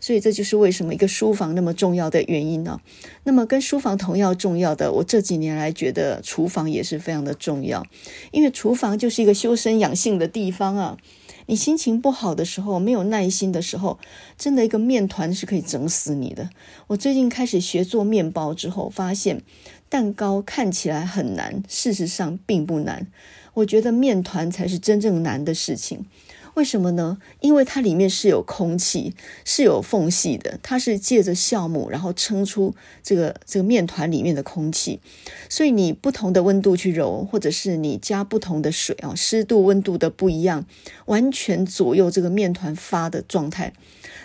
[0.00, 2.80] 所以这就是为什么一个书房那么重要的原因呢？
[3.22, 7.86] 那么跟书房同样重要的，我这几年来觉得厨房也是非常的重要，
[8.32, 10.98] 因为厨房就是一个修身养性的地方啊。
[11.46, 13.98] 你心情不好的时候，没有耐心的时候，
[14.38, 16.50] 真的一个面团是可以整死你的。
[16.88, 19.42] 我最近开始学做面包之后，发现
[19.88, 23.06] 蛋糕看起来很难，事实上并不难。
[23.54, 26.06] 我觉得面团才是真正难的事情。
[26.54, 27.18] 为什么呢？
[27.40, 35.00] 因为它里面是有空气，是有缝隙的，它是借着酵母，然后撑出这个这个面团里面的空气。
[35.48, 40.64] 所以你不同的温度去揉，或者是你加不同的水啊，湿度、温度的不一样，
[41.06, 43.72] 完全左右这个面团发的状态。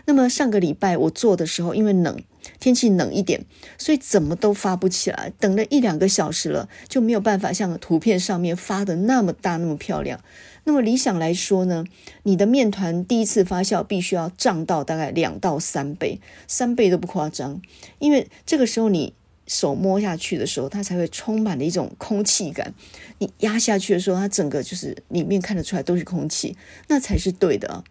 [0.05, 2.19] 那么上个礼拜我做的时候，因为冷，
[2.59, 3.45] 天气冷一点，
[3.77, 5.31] 所以怎么都发不起来。
[5.39, 10.19] 等了一两个小时了，就没有办法像图片上面发的那么大、那么漂亮。
[10.65, 11.85] 那么理想来说呢，
[12.23, 17.61] 你的面团第一次发酵必须要胀到大概两到三倍，三倍都不夸张，
[17.97, 19.13] 因为这个时候你
[19.49, 22.71] 手摸下去的时候，它才会充满了一种空气感。
[23.17, 26.55] 你压下去的时候，它整个就是里面看得出来都是空气，
[26.87, 27.83] 那才是对的。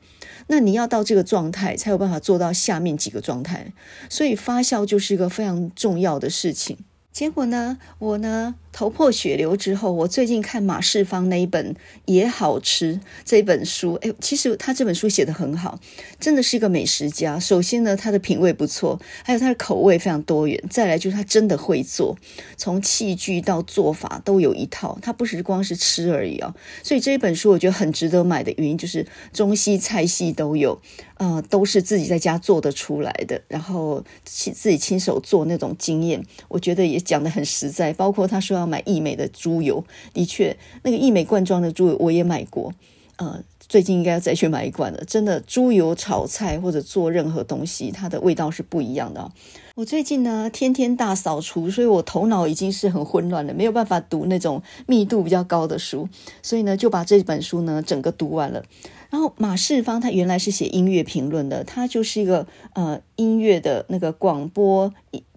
[0.47, 3.73] 那你要到这个状态，才有办法做到下面几个状态。
[4.09, 6.79] 所以发酵就是一个非常重要的事情。
[7.11, 11.75] 结果呢，我呢，头破血流之后，我最近看马世芳那一本
[12.05, 15.81] 也好吃这本书，哎，其实他这本书写得很好，
[16.21, 17.41] 真的是一个美食家。
[17.41, 20.63] 首先呢，他的品味不错，还有他的口味非常多元。
[20.71, 22.17] 再来就是他真的会做，
[22.57, 26.55] 从器具到做法都有一套，他不是光是吃而已啊。
[26.85, 30.81] 所以这一本书我觉得很值得买的原因就是中西菜系都有，
[31.17, 37.93] 呃，都是自己在家做得出来的，然后亲自己亲手做那种经验，我觉得也讲得很实在。
[37.93, 38.68] 包括他说。
[38.69, 42.73] 买易美的猪油，的确，那个易美罐装的猪油我也买过，
[43.17, 45.03] 呃，最近应该要再去买一罐了。
[45.05, 49.33] 真的，猪油炒菜或者做任何东西，它的味道是不一样的。
[49.75, 56.09] 我最近呢，天天大扫除，所以我头脑已经是很混乱了，没有办法读那种密度比较高的书，
[56.43, 58.65] 所以呢，就把这本书呢整个读完了。
[59.11, 64.93] 然后马世芳他原来是写音乐评论的，他就是一个呃音乐的那个广播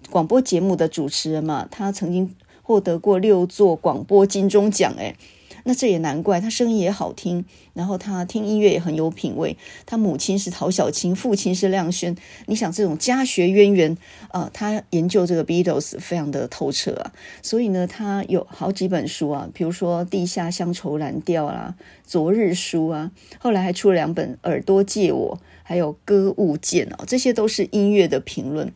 [0.09, 2.35] 广播节目的主持人嘛，他曾经。
[2.61, 5.15] 获得过六座广播金钟奖，诶，
[5.63, 9.55] 那这也难怪，他声音也好听，然后他听音乐也很有品味。
[9.85, 12.15] 他母亲是陶小清，父亲是亮轩。
[12.47, 13.95] 你想这种家学渊源，
[14.31, 17.11] 呃，他研究这个 Beatles 非常的透彻啊，
[17.43, 28.73] 所以呢，他有好几本书啊，比如说《地下乡愁蓝调》啦，《昨日书》啊，后来还出了两本《耳朵借我》，还有《歌物见》啊，这些都是音乐的评论。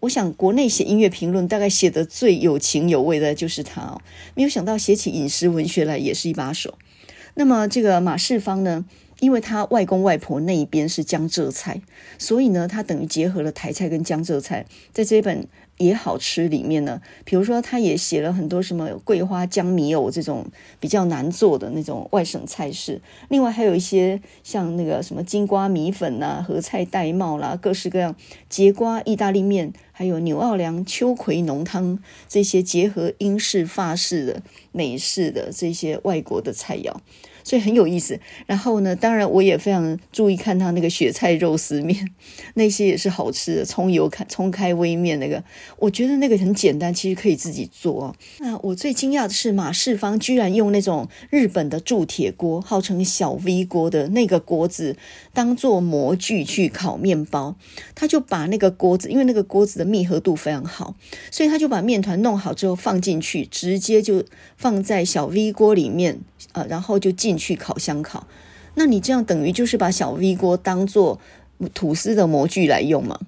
[0.00, 4.00] 我想，国内写音乐评论大概写的最有情有味的就是他哦。
[4.34, 6.78] 没有想到写起饮食文学来也是一把手。
[7.34, 8.84] 那么这个马世芳呢，
[9.20, 11.82] 因为他外公外婆那一边是江浙菜，
[12.18, 15.46] 所以呢，他等于结合了台菜跟江浙菜，在这本
[15.80, 20.46] 也好吃里面呢，比如说他也写了很多什么桂花姜米藕这种
[20.78, 23.00] 比较难做的那种外省菜式，
[23.30, 28.14] 另外还有一些像那个什么金瓜米粉呐、啊、合菜玳瑁啦，各式各样
[28.50, 36.94] 节瓜意大利面，还有纽奥良秋葵浓汤这些结合英式、法式的、美式的这些外国的菜肴。
[37.44, 42.08] 所以很有意思，然后呢，当然我也非常注意看他那个雪菜肉丝面，
[42.54, 45.42] 那些也是好吃的，葱油开葱开微面那个，
[45.78, 48.14] 我觉得那个很简单，其实可以自己做。
[48.38, 54.96] 那我最惊讶的是马世芳居然用那种日本的铸铁锅，号称小 V 锅的那个锅子
[55.32, 57.56] 当做模具去烤面包，
[57.94, 60.94] 他就把那个锅子，因为那个锅子的密合度非常好，
[61.30, 64.24] 所以他就把面团弄好之后放进去，直接就
[64.56, 66.20] 放在小 V 锅里面。
[66.52, 68.26] 呃，然后就进进去烤箱烤，
[68.74, 71.20] 那你这样等于就是把小 V 锅当做
[71.72, 73.20] 吐司的模具来用嘛？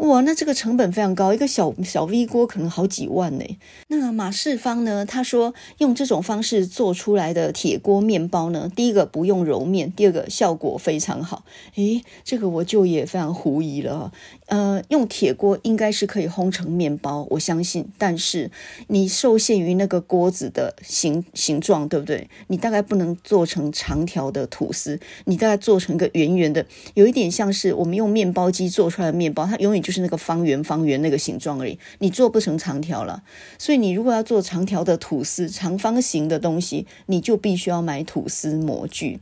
[0.00, 3.44] 哇，那这个成本非常高，一个小小 V 锅可能好几万呢。
[3.88, 5.04] 那马世芳呢？
[5.04, 11.44] 他说用这种方式做出来的铁锅面包呢，第一个不用揉面，第二个效果非常好。
[11.74, 14.10] 诶，这个我就也非常狐疑了。
[14.46, 17.86] 呃，用铁锅应该是可以烘成面包，我相信。
[17.98, 18.50] 但是
[18.88, 22.30] 你受限于那个锅子的形形状，对不对？
[22.46, 33.24] 你大概不能做成长条的吐司，你大概做成一个圆圆的，有一点像是我们用面包机做出来的面包，它永远就就是那个方圆方圆那个形状而已，你做不成长条了。
[33.58, 39.18] 所以你如果要做长条的吐司，长方形的东西，你就必须要买吐司模具。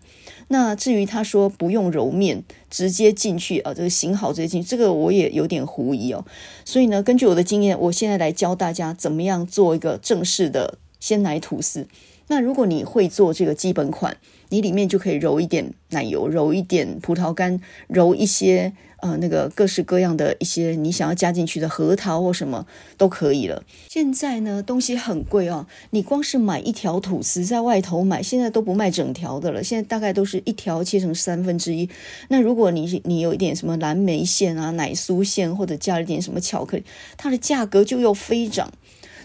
[0.48, 6.22] 那至于他说不用揉面，直接进去啊，这个型好直接进去，这个我也有点狐疑哦。
[6.66, 11.86] 所以呢，根据我的经验，我现在来教大家怎么样做一个正式的鲜奶吐司。
[12.26, 14.18] 那如果你会做这个基本款，
[14.50, 18.74] 你里面就可以揉一点奶油，揉一点葡萄干，揉一些。
[19.00, 23.62] 呃，那个各式各样的一些你想要加进去的核桃或什么都可以了。
[23.88, 31.88] 现在呢，东西很贵哦，你光是买一条吐司在外头买，现在都不卖整条的了，现在大概都是一条切成三分之一。
[32.28, 36.84] 那如果你你有一点什么蓝莓馅啊、奶酥馅，或者加了点什么巧克力，
[37.16, 38.72] 它的价格就又飞涨。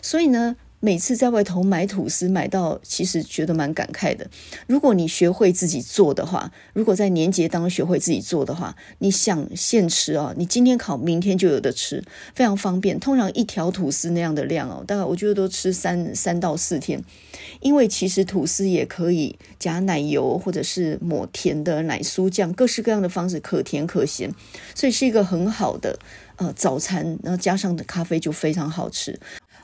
[0.02, 0.56] 所以呢。
[0.86, 4.30] 每次在外头买吐司，买到其实觉得蛮感慨的。
[4.68, 12.04] 如果你学会自己做的话，如果在年节当中学会自己做的话，你想现吃啊，你今天烤，明天就有得吃，
[12.36, 13.00] 非常方便。
[13.00, 17.02] 通常一条吐司那样的量哦，大概我觉得都吃三三到四天。
[17.62, 24.30] 因为其实吐司也可以加奶油，或者是抹甜的奶酥酱，各式各样的方式，可甜可咸，
[24.76, 25.98] 所以是一个很好的
[26.36, 27.18] 呃早餐。
[27.24, 29.18] 然后加上的咖啡就非常好吃。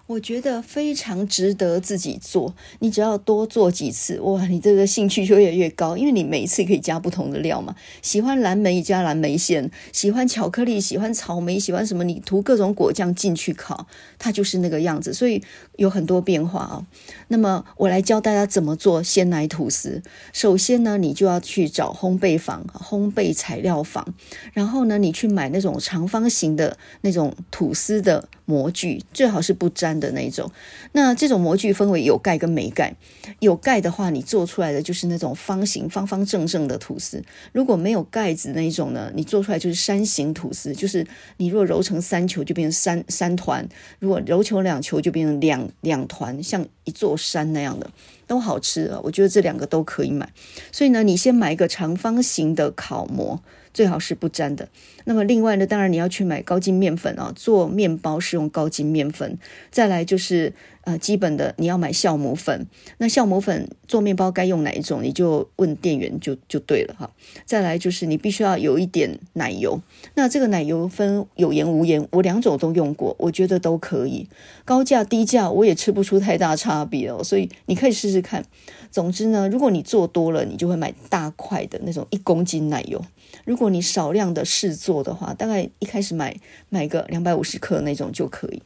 [0.09, 7.75] 我觉得非常值得自己做，你只要多做几次，哇，你这个兴趣就越来越高，因为你每一次可以加不同的料嘛。
[8.01, 13.85] 喜欢蓝莓加蓝莓馅，喜欢巧克力，喜欢草莓，喜欢什么，你涂各种果酱进去烤，
[14.17, 15.43] 它就是那个样子，所以
[15.75, 16.87] 有很多变化啊。
[17.27, 20.01] 那么我来教大家怎么做鲜奶吐司。
[20.33, 24.15] 首先呢，你就要去找烘焙坊、烘焙材料坊，
[24.53, 30.49] 然后呢，你去买那种长方形的那种吐司的模具，最好是不粘的那种。
[30.93, 32.95] 那这种模具分为有盖跟没盖。
[33.39, 37.19] 有盖的话，你做出来的就是那种方形、方方正正的吐司；
[37.51, 41.05] 如果没有盖子那一种呢，你做出来就是山形吐司，就是
[41.37, 43.67] 你如果揉成三球就变成三三团，
[43.99, 47.89] 如果揉成两球就变成两两团，像一座山那样的，
[48.25, 48.99] 都好吃啊。
[49.03, 50.29] 我觉得这两个都可以买。
[50.71, 53.41] 所以呢，你先买一个长方形的烤模。
[53.79, 54.67] 最好是不粘的。
[55.05, 59.37] 那么另外呢，当然你要去买高筋面粉啊，做面包是用高筋面粉。
[59.71, 60.51] 再来就是
[60.81, 62.67] 呃，基本的你要买酵母粉。
[62.97, 67.09] 那酵母粉做面包该用哪一种，你就问店员就就对了哈。
[67.45, 69.79] 再来就是你必须要有一点奶油。
[70.15, 74.27] 那这个奶油分有盐无盐，我两种都用过，我觉得都可以。
[74.65, 78.43] 高价低价我也吃不出太大差别哦，所以你可以试试看。
[78.91, 83.01] 总之呢，如果你做多了，你就会买大块的那种一公斤奶油。
[83.45, 86.35] 如果你少量的试做的话，大概一开始买
[86.69, 88.61] 买个两百五十克那种就可以。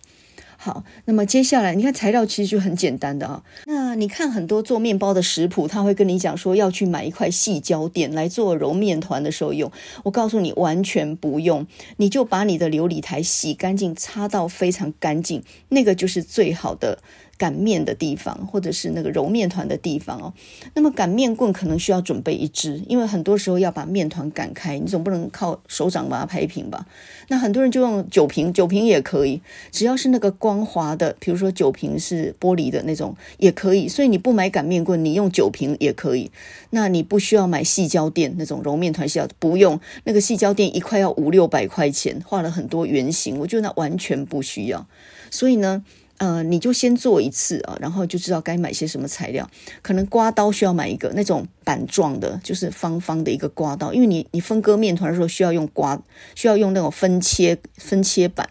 [0.56, 3.44] 好，那么接下来你看材料其实就很简单的啊。
[3.66, 9.70] 那你看很多做面包的食谱，他会跟你讲说要去买一块细胶垫来做揉面团的时候用。
[10.06, 11.68] 我告诉你完全不用，
[11.98, 17.00] 你就把你的琉璃台洗干净，擦到非常干净，那个就是最好的
[17.38, 20.34] 擀面的地方，或者是那个揉面团的地方哦。
[20.76, 26.86] 那么擀面棍可能需要准备一支，因为很多时候要把面团擀开，你总不能靠手掌把它拍平吧？
[27.28, 33.88] 那很多人就用酒瓶，酒瓶也可以，只要是那个光滑的，比如说酒瓶是玻璃的那种也可以。
[33.88, 36.32] 所以你不买擀面棍，你用酒瓶也可以。
[36.70, 44.86] 那你不需要买细胶垫那种揉面团矽胶，不用那个细胶垫一块要五六百块钱，画了很多圆形，我觉得那完全不需要。
[45.30, 45.84] 所以呢。
[46.18, 49.50] 呃，你就先做一次啊，然后就知道该买些什么材料。
[49.82, 56.02] 可能刮刀需要买一个那种板状的，就是方方的一个刮刀，因为你你分割面团的时候需要用刮，
[56.36, 58.50] 需要用那种分切分切板，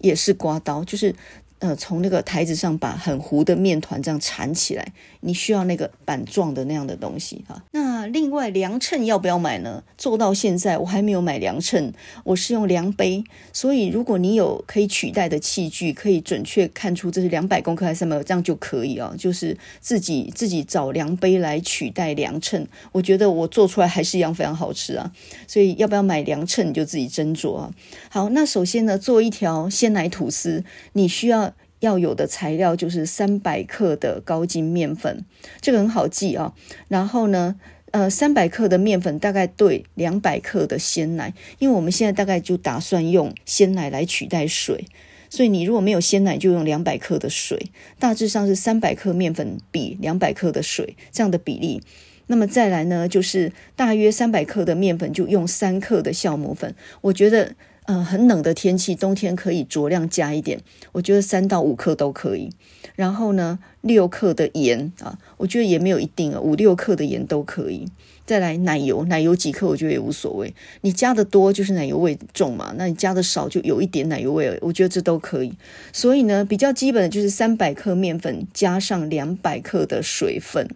[0.00, 1.14] 也是刮刀，就是。
[1.60, 7.60] 呃，从那个台子上把很糊的面团这样缠起来，你需要那个板状的那样的东西哈。
[7.72, 9.82] 那另外量秤要不要买呢？
[9.96, 11.92] 做到现在我还没有买量秤，
[12.22, 13.24] 我是用量杯。
[13.52, 19.12] 所以如果你有可以取代的器具，可以准确看出这是两百公克还是三百，这样就可以啊。
[19.18, 25.10] 就是自己自己找量杯来取代量秤，我觉得我做出来还是一样非常好吃啊。
[25.48, 27.72] 所以要不要买量秤，你就自己斟酌啊。
[28.08, 31.47] 好，那首先呢，做一条鲜奶吐司，你需要。
[31.80, 35.24] 要有的材料就是三百克的高筋面粉，
[35.60, 36.54] 这个很好记啊。
[36.88, 37.54] 然后呢，
[37.92, 44.86] 呃，三百克的面粉大概兑两百克的鲜奶，因为我们现在大概就打算用鲜奶来取代水，
[45.30, 51.80] 所以你如果没有鲜奶，就用两百克的水，大致上是三百克面粉比两百克的水这样的比例。
[52.26, 57.54] 那么再来呢，就是大约三百克的面粉就用三克的酵母粉，我觉得。
[57.90, 60.60] 嗯，很冷的天气，冬天可以酌量加一点，
[60.92, 62.50] 我觉得三到五克都可以。
[62.94, 67.88] 然后呢，六克的盐啊，我觉得也没有一定啊，五六克的盐都可以。
[68.26, 75.54] 再来奶油，奶油几克我觉得也无所谓，你加的多就是奶油味重嘛，那你加的少就有一点奶油味，我觉得这都可以。
[75.90, 80.68] 所以呢，比较基本的就是三百克面粉加上两百克的水分。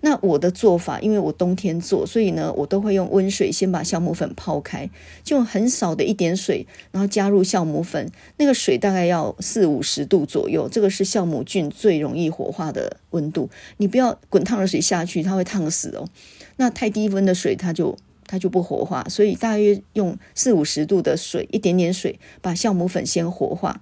[0.00, 4.88] 那我的做法，因为我冬天做，所以呢，我都会用温水先把酵母粉泡开，
[5.24, 13.48] 就很少的一点水，然后加入酵母粉，那个水大概要四五十度左右，这个是酵母菌最容易活化的温度。
[13.78, 16.08] 你不要滚烫的水下去，它会烫死哦。
[16.56, 23.80] 那太低温的水，它就它就不活化，所以大约用四五十度的水，一点点水，把酵母粉先活化。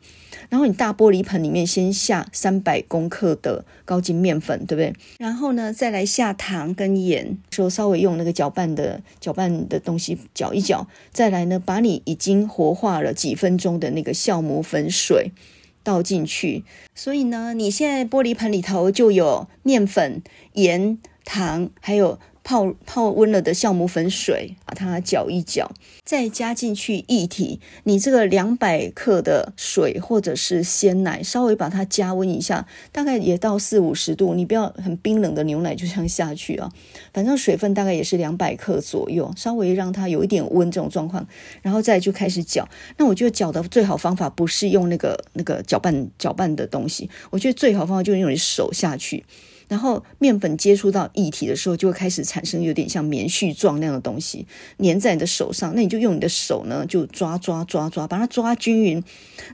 [0.50, 4.94] 然后你大玻璃盆里面先下三百公克的高筋面粉，对不对？
[5.18, 10.86] 然后呢，再来下糖跟盐，说稍微用那个搅拌的搅拌的东西搅一搅。
[11.10, 15.32] 再来呢，把你已经活化了几分钟的那个酵母粉水
[15.82, 16.64] 倒进去。
[16.94, 20.22] 所以呢，你现在玻璃盆里头就有面粉、
[20.52, 22.18] 盐、糖，还有。
[22.44, 25.72] 泡泡温了的酵母粉水，把它搅一搅，
[26.04, 27.58] 再加进去液体。
[27.84, 34.34] 你这个两百克的水或者是鲜奶，稍微把它加温一下，大概也到四五十度。
[34.34, 36.70] 你不要很冰冷的牛奶就这样下去啊，
[37.14, 41.26] 反正水分大概也是两百克左右，稍微让它有一点温这种状况，
[41.62, 42.68] 然后再就开始搅。
[42.98, 49.24] 那我觉得搅的最好方法不是用那个那个搅拌搅拌的东西，我觉得最好方法就是用你手下去。
[49.68, 54.46] 然后面粉接触到液体的时候，就会开始产生有点像棉絮状那样的东西，
[54.78, 55.74] 粘在你的手上。
[55.74, 59.02] 那你就用你的手呢，就抓抓抓抓，把它抓均匀。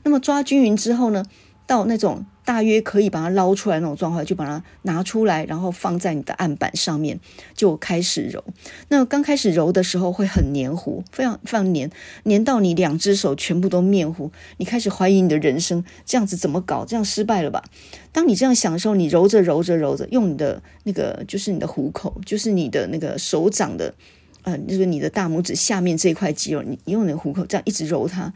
[0.03, 1.25] 那么抓均匀之后呢，
[1.71, 2.25] 到那种。
[2.43, 7.19] 大约可以把它捞出来那种状况，就把它拿出来，然后放在你的案板上面，
[7.55, 8.43] 就开始揉。
[8.89, 11.89] 那刚开始揉的时候会很黏糊，非常非常黏，
[12.23, 14.31] 黏到你两只手全部都面糊。
[14.57, 16.83] 你开始怀疑你的人生，这样子怎么搞？
[16.83, 17.63] 这样失败了吧？
[18.11, 23.93] 当你这样想的时候，你揉着揉着揉着，用你的那个就是你的虎口，就是你的那个手掌的，
[24.41, 28.33] 呃，就是你的大拇指下面这块肌肉，你用你的虎口这样一直揉它。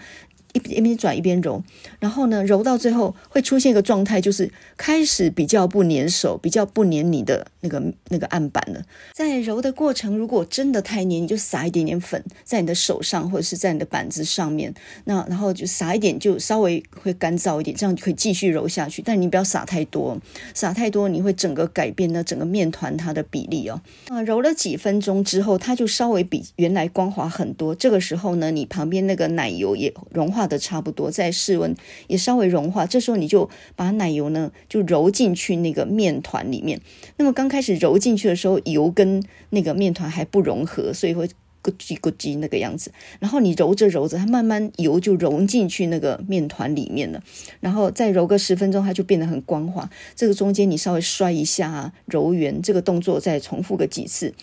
[0.55, 1.61] 一边转一边揉，
[1.99, 8.81] 然后呢，揉到最后会出现一个状态，就是开始比较不粘手，比较不粘你的那个那个案板了。
[9.13, 14.73] 在揉的过程，如果真的太粘，你就撒一点点粉在你的手上，或者是在你的板子上面。
[15.03, 19.01] 那然后就撒一点，就稍微会干燥一点，这样就可以继续揉下去。
[19.01, 20.17] 但你不要撒太多，
[20.53, 23.81] 撒太多你会整个改变那整个面团它的比例哦。
[24.07, 27.75] 啊，揉了几分钟之后，它就稍微比原来光滑很多。
[27.75, 31.75] 这个时候呢，你旁边那个奶油也融化的差不多，在室温
[32.07, 36.79] 也稍微融化，这时候你就把奶油呢就揉进去那个面团里面。
[37.17, 41.27] 那么刚开始揉进去的时候，油跟那个面团还不融合，所以会
[41.63, 42.91] 咕叽咕叽那个样子。
[43.19, 47.23] 然后你揉着揉着，它慢慢油就融进去那个面团里面了。
[47.59, 49.89] 然后再揉个十分钟，它就变得很光滑。
[50.15, 54.33] 这个中间你稍微摔一下，揉圆这个动作再重复个几次。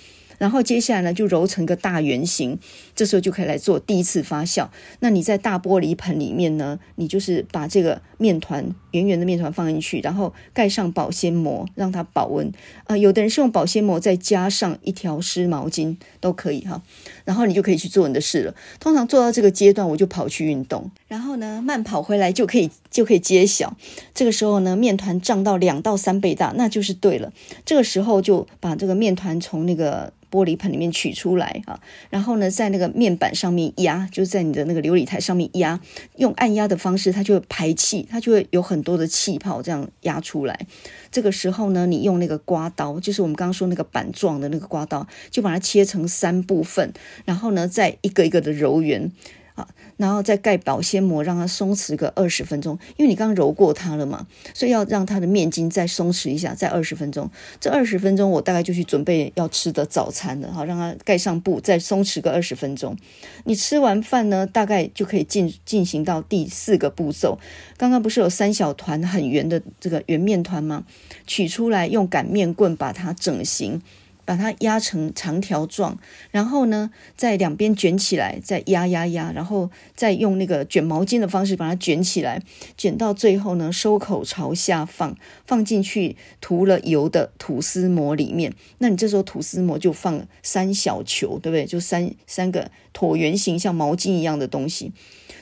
[0.43, 2.59] 然后接下来呢就揉成个大圆形，
[2.97, 4.69] 这时候就可以来做第一次发酵。
[4.99, 12.49] 那你在大玻璃盆里面呢，你就是把这个面团圆圆的面团放进去，然后盖上保鲜膜，让它保温。
[12.49, 16.83] 啊、呃，有的人是用保鲜膜再加上一条湿毛巾都可以哈。
[17.25, 18.55] 然后你就可以去做你的事了。
[18.81, 23.77] 通常做到这个阶段，我就跑去运动，然后呢慢跑回来就可以就可以揭晓。
[24.15, 27.33] 这个时候呢，面团胀到两到三倍大，那就是对了。
[27.65, 35.79] 这个时候就把这个面团从那个玻璃盆里面取出来啊，然后呢在那个面板上面压，就在你的那个琉璃台上面压，
[36.17, 40.67] 用按压的方式，它就会排气，它就会有很多的气泡这样压出来。
[41.11, 46.91] 这个时候呢，你用那个刮刀，就是我们刚刚说那个板状的那个刮刀，就把它切成三部分，
[47.25, 49.11] 然后呢再一个一个的揉圆。
[49.55, 52.79] 啊，然后再盖保鲜膜，让它松弛个二十分钟。
[52.97, 57.31] 因为你刚揉过它了嘛，所以要让它的面筋再松弛一下，再二十分钟。
[57.61, 60.51] 这二十分钟，我大概就去准备要吃的早餐了。
[60.51, 62.97] 好，让它盖上布，再松弛个二十分钟。
[63.45, 67.39] 你吃完饭呢，大概就可以进进行到第四个步骤。
[67.77, 70.85] 刚刚不是有三小团很圆的这个圆面团吗？
[71.27, 73.83] 取出来，用擀面棍把它整形。
[74.25, 75.99] 把它压成长条状，
[76.31, 82.43] 然后呢，在两边卷起来，再压压压，然后再用那个卷毛巾的方式把它卷起来，
[82.77, 88.55] 卷到最后呢，收口朝下放，放进去涂了油的吐司模里面。
[88.79, 91.65] 那你这时候吐司模就放三小球，对不对？
[91.65, 94.93] 就三三个椭圆形，像毛巾一样的东西。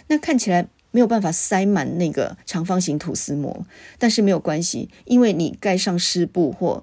[0.07, 3.65] 那看起来没有办法塞满那个长方形吐司模，
[3.99, 6.83] 但是没有关系，因为你盖上湿布或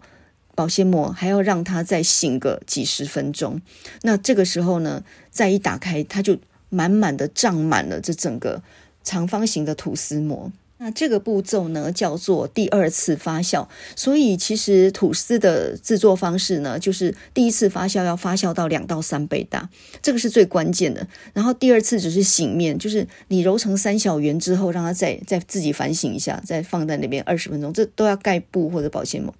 [0.57, 3.61] 保鲜膜还要让它再醒个几十分钟，
[4.01, 6.39] 那这个时候呢，再一打开，它就
[6.69, 8.63] 满满的胀满了这整个
[9.03, 10.51] 长方形的吐司膜。
[10.79, 13.67] 那这个步骤呢，叫做第二次发酵。
[13.95, 19.69] 所以其实吐司的制作方式呢，就是第一次发酵要发酵到两到三倍大，
[20.01, 21.07] 这个是最关键的。
[21.33, 29.33] 然后第二次只是醒面，就是你揉成三小圆之后，让它再再自己反省一下，再放在那边二十分钟，这都要盖布或者保鲜膜。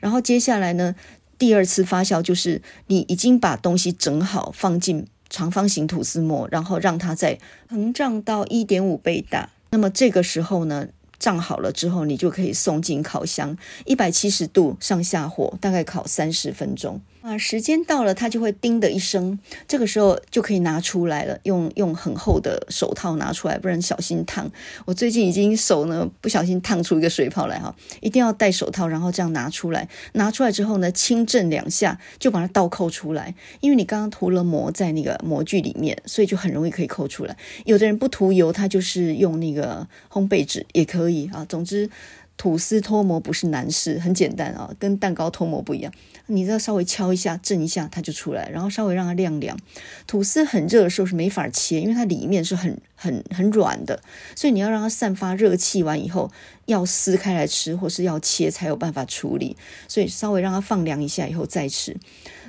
[0.00, 0.96] 然后接下来呢，
[1.38, 7.38] 第二次发酵就是你已经把东西整好，放进长方形吐司模，然后让它再
[7.70, 9.50] 膨胀到一点五倍大。
[9.70, 17.00] 那么这个时候呢，胀好了之后，你就可以送进烤箱，一百七十度上下火，大概烤三十分钟。
[17.22, 24.50] 啊，时间到了，它就会叮的一声，这个时候就可以拿出来了，用用很厚的手套拿出来，不然小心烫。
[24.86, 29.86] 我最近已经手呢不小心烫出一个水泡来哈，一定要戴手套，然后这样拿出来。
[30.14, 37.36] 拿出来之后呢，轻震两下就把它倒扣出来，因为你刚刚涂了膜在那个模具里面，所以就很容易可以扣出来。
[37.66, 41.44] 有的人不涂油，他就是用那个烘焙纸也可以啊。
[41.46, 41.90] 总之。
[42.36, 45.92] 吐司脱模不是难事，很简单啊，跟蛋糕脱模不一样。
[46.30, 49.58] 你只要稍微敲一下、震一下，它就出来，然后稍微让它晾凉。
[50.06, 54.00] 吐司很热的时候是没法切，因为它里面是很很很软的，
[54.36, 56.30] 所以你要让它散发热气完以后，
[56.66, 59.56] 要撕开来吃，或是要切才有办法处理。
[59.88, 61.96] 所以稍微让它放凉一下以后再吃。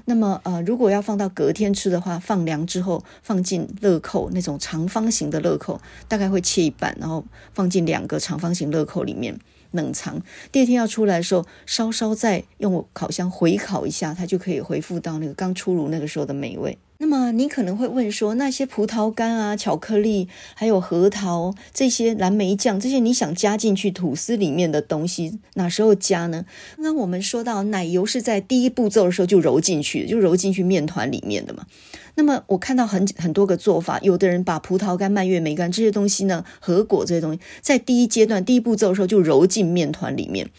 [0.05, 7.23] 那么呃，如果要放到隔天吃的话，放凉之后放进乐扣那种长方形的乐扣，大概会切一半，然后
[7.53, 9.39] 放进两个长方形乐扣里面。
[9.71, 16.77] 冷藏，第二天要出来的时候，稍稍再用烤箱回烤一下，它就可以恢复到那个刚出炉那个时候的美味。
[17.01, 26.45] 那么你可能会问说，那些葡萄干啊、巧克力，还有核桃这些蓝莓酱，这些你想加进去吐司里面的东西，哪时候加呢？
[26.77, 31.65] 那我们说到奶油是在第一步骤的时候就揉进去，就揉进去面团里面的嘛。
[32.13, 40.51] 那么我看到很很多个做法，有的人把葡萄干、蔓越莓干这些东西呢，核果这些东西，在第一阶段、第一步骤的时候就揉进面团里面。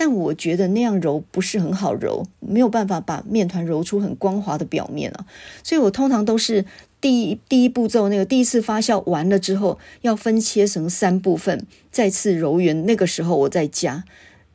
[0.00, 5.26] 但我觉得那样揉不是很好揉，没有办法把面团揉出很光滑的表面啊。
[5.64, 6.64] 所以我通常都是
[7.00, 14.04] 第一第一步骤那个第一次发酵完了之后，要分切成三部分，再次揉圆，那个时候我再加。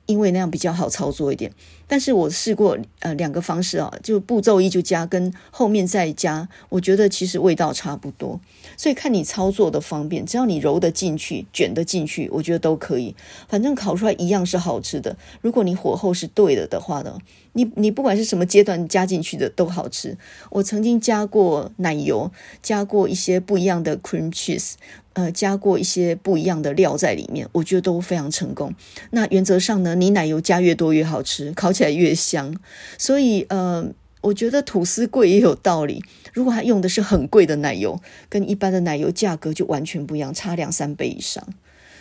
[0.05, 1.49] 因为那样比较好操作一点，
[1.93, 8.41] 但是我试过呃两个方式啊，就步骤一就加，跟后面再加，我觉得其实味道差不多，
[8.75, 13.15] 所以看你操作的方便，只要你揉得进去、卷得进去，我觉得都可以，
[13.47, 15.15] 反正烤出来一样是好吃的。
[15.41, 17.19] 如果你火候是对的的话呢，
[17.51, 20.17] 你你不管是什么阶段加进去的都好吃。
[20.49, 22.31] 我曾经加过奶油，
[22.63, 24.73] 加过一些不一样的 cream cheese。
[25.14, 28.74] 呃，加过一些不一样的料在里面，我觉得都非常成功。
[29.11, 32.55] 那原则上呢，你奶油加越多越好吃，烤起来越香。
[32.97, 33.88] 所以呃，
[34.22, 36.03] 我觉得吐司贵也有道理。
[36.34, 41.47] 如果它用的是很贵的奶油，跟一般的奶油价格就完全不一样，差两三倍以上。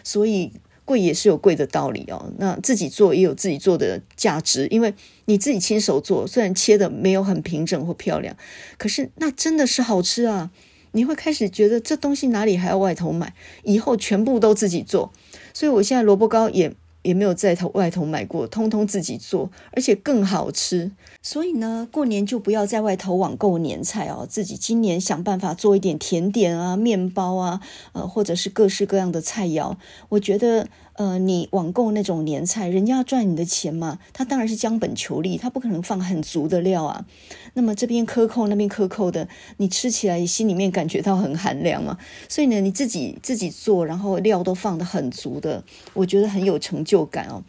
[0.03, 0.51] 所以
[0.87, 2.33] 贵也是有贵的道理哦。
[2.39, 4.95] 那自己做也有自己做的价值，因为
[5.27, 8.35] 你自己亲手做，虽然切的没有很平整或漂亮，
[8.79, 10.51] 可是那真的是好吃啊！
[10.93, 13.35] 你会开始觉得这东西哪里还要外头买，
[13.65, 15.13] 以后全部都自己做。
[15.53, 16.73] 所以我现在萝卜糕也。
[17.03, 20.89] 也没有在头外头买过，通通自己做，而且更好吃。
[21.23, 27.61] 所以呢，过年就不要在外头网购年菜哦，自己今年想办法做一点甜点啊、面包啊，
[27.93, 29.77] 呃，或者是各式各样的菜肴。
[30.11, 30.69] 我觉得。
[30.97, 37.07] 呃，你网购那种年菜，人家要赚你的钱嘛，他当然是将本求利，他不可能放很足的料啊。
[37.55, 41.97] 那么这边克扣，那边克扣的，你吃起来心里面感觉到很寒凉嘛。
[42.29, 45.65] 所以呢，你自己自己做，然后料都放得很足的，
[45.95, 47.43] 我觉得很有成就感哦。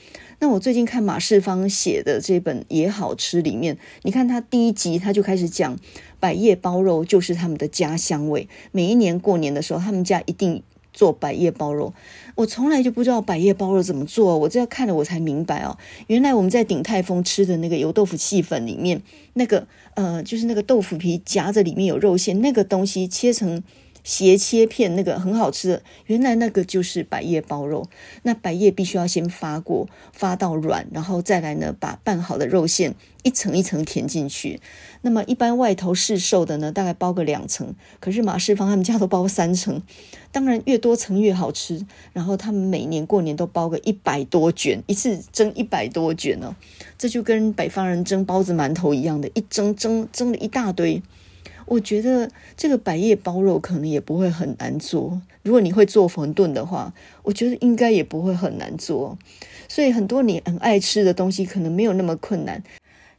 [0.44, 5.80] 那我最近看马世芳写的这本《也好吃》里面，你看他第一集他就开始讲
[6.20, 10.62] 百叶包肉就是他们的家乡味，每一年过年的时候，他们家一定。
[10.92, 11.92] 做百叶包肉，
[12.36, 15.76] 我从来就不知道百叶包肉怎么做，我这要看了我才明白哦，
[16.06, 19.02] 原来我们在鼎泰丰吃的那个油豆腐细粉里面，
[19.34, 19.66] 那个
[19.96, 23.64] 呃，就是那个豆腐皮夹着里面有肉馅，那个东西切成。
[24.04, 27.88] 斜切片那个很好吃的，原来那个就是百叶包肉。
[28.24, 32.94] 那百叶必须要先发过，发到软，然后再来呢，把拌好的肉馅
[33.24, 34.60] 一层一层填进去。
[35.02, 39.82] 那么一般外头市售的呢，大概包个两层，可是马世芳他们家都包三层。
[40.32, 41.86] 当然越多层越好吃。
[42.12, 46.56] 然后他们每年过年都包个一百多卷，一次蒸一百多卷呢、哦，
[46.98, 51.02] 这就跟北方人蒸包子馒头一样的，一蒸蒸蒸了一大堆。
[51.66, 55.22] 我觉得这个百叶包肉可能也不会很难做。
[55.42, 56.94] 如果你会做馄饨的话，
[57.24, 59.18] 我觉得应该也不会很难做。
[59.68, 62.64] 所以很多你很爱吃的东西可能没有那么困难。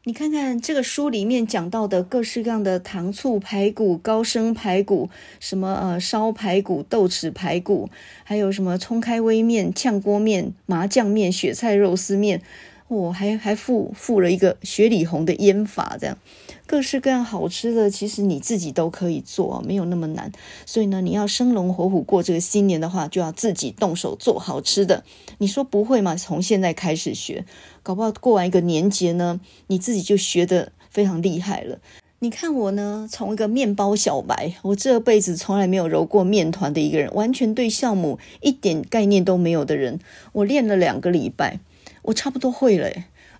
[0.06, 5.08] 你看看这个书里面讲到的各式各样的糖醋排骨、高升排骨，
[5.40, 7.88] 什么呃烧排骨、豆豉排骨，
[8.22, 12.42] 还有什么葱开微面、炝锅面、麻酱面、雪菜肉丝面。
[12.88, 16.18] 我、哦、还还附附了一个雪里红的腌法，这样
[16.66, 20.32] 各式各样好吃的，其实你自己都可以做，没有那么难。
[20.64, 25.04] 所以呢，你要生龙活虎过这个新年的话，就要自己动手做好吃的。
[25.38, 26.16] 你说不会吗？
[26.16, 27.44] 从现在开始学，
[27.82, 31.78] 搞不好过完一个年节呢，你自己就学得非常厉害了。
[32.20, 40.00] 你看我呢，从一个面包小白，我这辈子从来没有揉过面团的一个人，完全对酵母一点概念都没有的人，
[40.32, 41.60] 我练了两个礼拜。
[42.04, 42.90] 我差不多会了，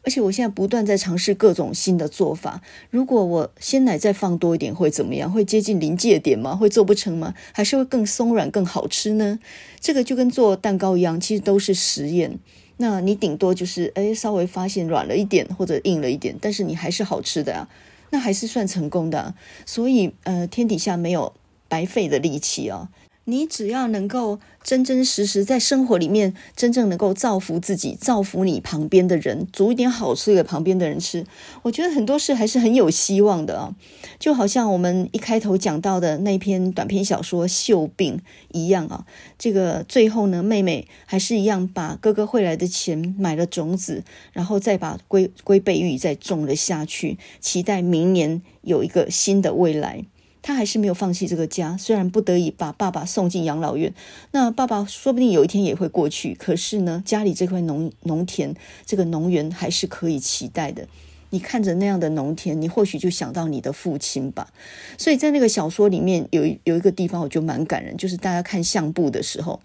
[0.05, 2.61] 而且我现在不断在尝试各种新的做法。
[2.91, 5.33] 如果我鲜奶再放多一点，会怎么样？
[5.33, 6.55] 会接近临界点吗？
[6.55, 7.35] 会做不成吗？
[7.53, 9.39] 还是会更松软、更好吃呢？
[9.81, 12.39] 这个就跟做蛋糕一样，其实都是实验。
[12.77, 17.69] 那你顶多就是诶，稍微发现软了一点或者硬了一点，但是你还是好吃的啊，
[18.11, 19.35] 那还是算成功的。
[19.65, 21.33] 所以呃，天底下没有
[21.69, 22.91] 白费的力气啊。
[23.27, 31.27] 你只要能够真真实实在生活里面真正能够造福自己、造福你旁边的人，煮一点好吃给旁边的人吃，
[31.63, 33.75] 我觉得很多事还是很有希望的啊！
[34.19, 38.17] 就好像我们一开头讲到的那篇短篇小说《绣病》
[38.53, 39.07] 一样啊，
[39.39, 50.05] 这个最后呢，妹妹还是一样把哥哥汇来的钱买了种子，然后再把龟龟背芋再种了下去，期待明年有一个新的未来。
[50.47, 53.95] 他还是没有放弃这个家，虽然不得已把爸爸送进养老院，
[54.33, 56.35] 那爸爸说不定有一天也会过去。
[56.35, 60.87] 可是呢，家里这块农农田，这个农园还是可以期待的。
[61.31, 64.53] 你看着那样的农田，你或许就想到你的父亲吧。
[64.99, 69.63] 所以在那个小说里面有有一个地方，我觉得蛮感人，就是大家看相簿的时候，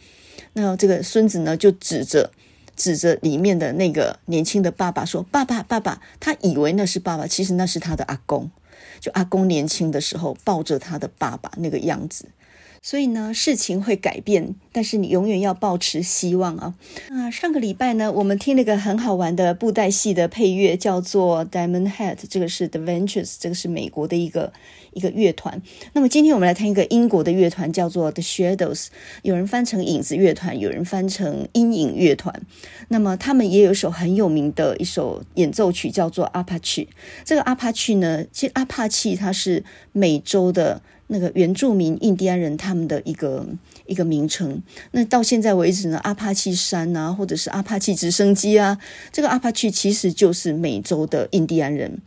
[0.54, 2.32] 那这个孙子呢就指着
[2.78, 8.50] 指着里面的那个年轻的爸爸说：“爸爸，爸爸。”他以为那是爸爸，其实那是他的阿公。
[9.00, 12.26] 就阿公年轻的时候抱着他的爸爸那个样子，
[12.82, 16.74] 所以呢，事情会改变，但是你永远要抱持希望啊！
[17.10, 24.54] 那，上个礼拜呢，我们听了一个很好玩的布袋戏的配乐，叫做《Diamond Head》，这个是 The Ventures，这个是美国的一个
[24.94, 25.62] 一个乐团。
[25.94, 28.88] 那么今天我们来听一个英国的乐团，叫做 The Shadows，
[29.24, 32.42] 有人翻成影子乐团，有人翻成阴影乐团。
[32.88, 36.86] 那么他们也有一首很有名的一首演奏曲，叫做《阿帕奇》。
[37.26, 43.46] 这个阿帕奇呢，其实阿帕奇它是美洲的那个原住民印第安人他们的一个
[43.86, 44.62] 一个名称。
[44.92, 48.78] 那到现在为止呢，阿帕契山啊，或者是阿帕契直升机啊，
[49.12, 52.00] 这个阿帕契其实就是美洲的印第安人。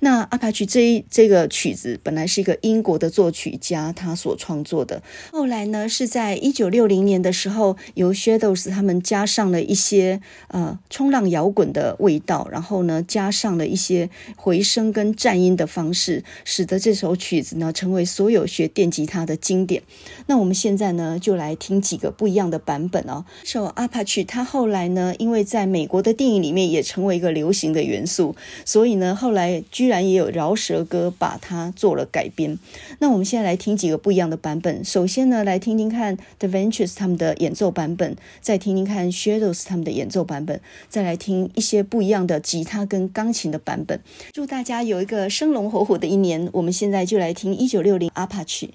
[0.00, 19.82] 那阿帕奇这一这个曲子本来是一个英国的作曲家他所创作的，后来呢是在一九六零年的时候，由 Shadows 他们加上了一些呃冲浪摇滚的味道，然后呢加上了一些回声跟颤音的方式，使得这首曲子呢成为所有学电吉他的经典。
[20.26, 23.24] 那我们现在呢，就来听几个不一样的版本哦。
[23.42, 32.58] 这首《Apache》它后来呢，因为在美国的电影里面也成为一个流行的元素，所以呢，后来居然也有饶舌歌把它做了改编。
[33.00, 34.84] 那我们现在来听几个不一样的版本。
[34.84, 44.00] 首先呢，来听听看 The Ventures 他们的演奏版本，再听听看 Shadows 他们的演奏版本，再来听一些不一样的吉他跟钢琴的版本。
[44.32, 46.48] 祝大家有一个生龙活虎的一年。
[46.52, 48.70] 我们现在就来听一九六零 Apache。